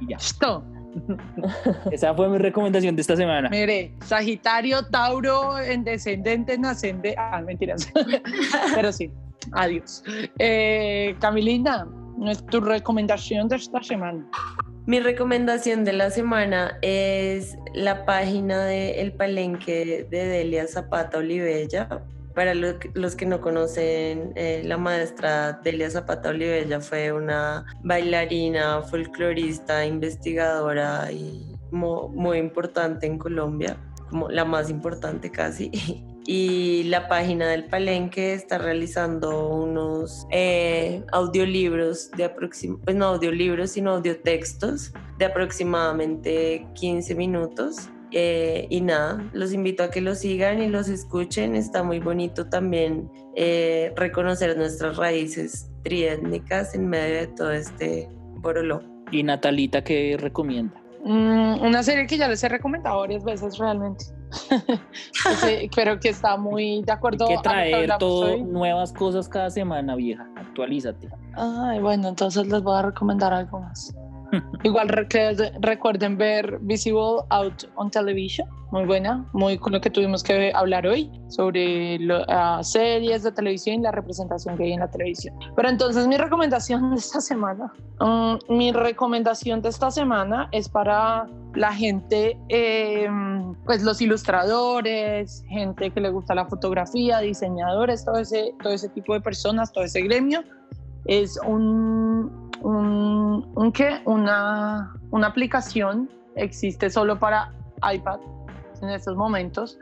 [0.01, 0.18] Y ya.
[1.91, 3.49] Esa fue mi recomendación de esta semana.
[3.49, 7.14] Mire, Sagitario, Tauro, en descendente, en ascendente.
[7.18, 7.91] Ah, mentiras.
[8.74, 9.11] Pero sí,
[9.53, 10.03] adiós.
[10.39, 14.26] Eh, Camilina, ¿no es tu recomendación de esta semana?
[14.89, 22.07] Mi recomendación de la semana es la página de El Palenque de Delia Zapata Olivella.
[22.34, 29.84] Para los que no conocen, eh, la maestra Delia Zapata Olivella fue una bailarina, folclorista,
[29.84, 33.76] investigadora y muy importante en Colombia,
[34.09, 35.70] como la más importante casi.
[36.31, 43.70] Y la página del Palenque está realizando unos eh, audiolibros de aproximadamente, pues no audiolibros,
[43.70, 47.89] sino audiotextos de aproximadamente 15 minutos.
[48.11, 51.57] Eh, y nada, los invito a que los sigan y los escuchen.
[51.57, 58.83] Está muy bonito también eh, reconocer nuestras raíces triétnicas en medio de todo este boroló.
[59.11, 60.78] Y Natalita, ¿qué recomienda?
[61.05, 64.05] Mm, una serie que ya les he recomendado varias veces realmente.
[65.41, 68.43] Sí, pero que está muy de acuerdo Hay que traer todo, hoy.
[68.43, 70.29] nuevas cosas cada semana, vieja.
[70.37, 71.09] Actualízate.
[71.35, 73.95] Ay, bueno, entonces les voy a recomendar algo más.
[74.62, 80.22] Igual recu- recuerden ver Visible Out on Television, muy buena, muy con lo que tuvimos
[80.22, 84.81] que hablar hoy sobre lo- ah, series de televisión y la representación que hay en
[84.81, 85.35] la televisión.
[85.57, 91.26] Pero entonces mi recomendación de esta semana, mm, mi recomendación de esta semana es para
[91.55, 93.09] la gente, eh,
[93.64, 99.14] pues los ilustradores, gente que le gusta la fotografía, diseñadores, todo ese, todo ese tipo
[99.14, 100.43] de personas, todo ese gremio.
[101.09, 104.01] Es un, un, qué?
[104.05, 107.53] Una, una aplicación, existe solo para
[107.93, 108.21] iPad
[108.83, 109.79] en estos momentos.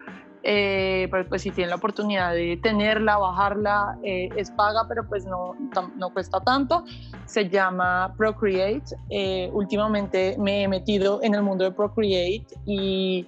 [0.49, 5.57] Eh, pues si tienen la oportunidad de tenerla, bajarla, eh, es paga, pero pues no,
[5.97, 6.85] no cuesta tanto.
[7.24, 8.95] Se llama Procreate.
[9.11, 13.27] Eh, últimamente me he metido en el mundo de Procreate y,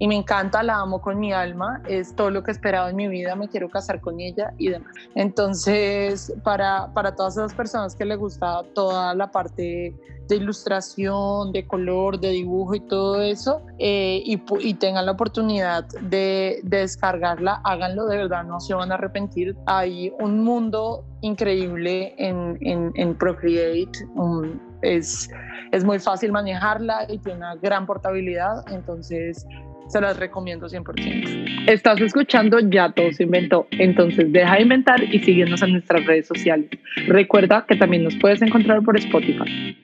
[0.00, 1.80] y me encanta, la amo con mi alma.
[1.86, 4.92] Es todo lo que esperaba en mi vida, me quiero casar con ella y demás.
[5.14, 9.94] Entonces, para, para todas esas personas que les gusta toda la parte
[10.28, 15.84] de ilustración, de color, de dibujo y todo eso, eh, y, y tengan la oportunidad
[16.02, 19.56] de, de descargarla, háganlo, de verdad, no se van a arrepentir.
[19.66, 25.28] Hay un mundo increíble en, en, en Procreate, un- es,
[25.72, 29.44] es muy fácil manejarla y tiene una gran portabilidad, entonces
[29.90, 31.66] se las recomiendo 100%.
[31.66, 36.26] Estás escuchando Ya Todo se inventó, entonces deja de inventar y síguenos en nuestras redes
[36.26, 36.70] sociales.
[37.06, 39.76] Recuerda que también nos puedes encontrar por Spotify.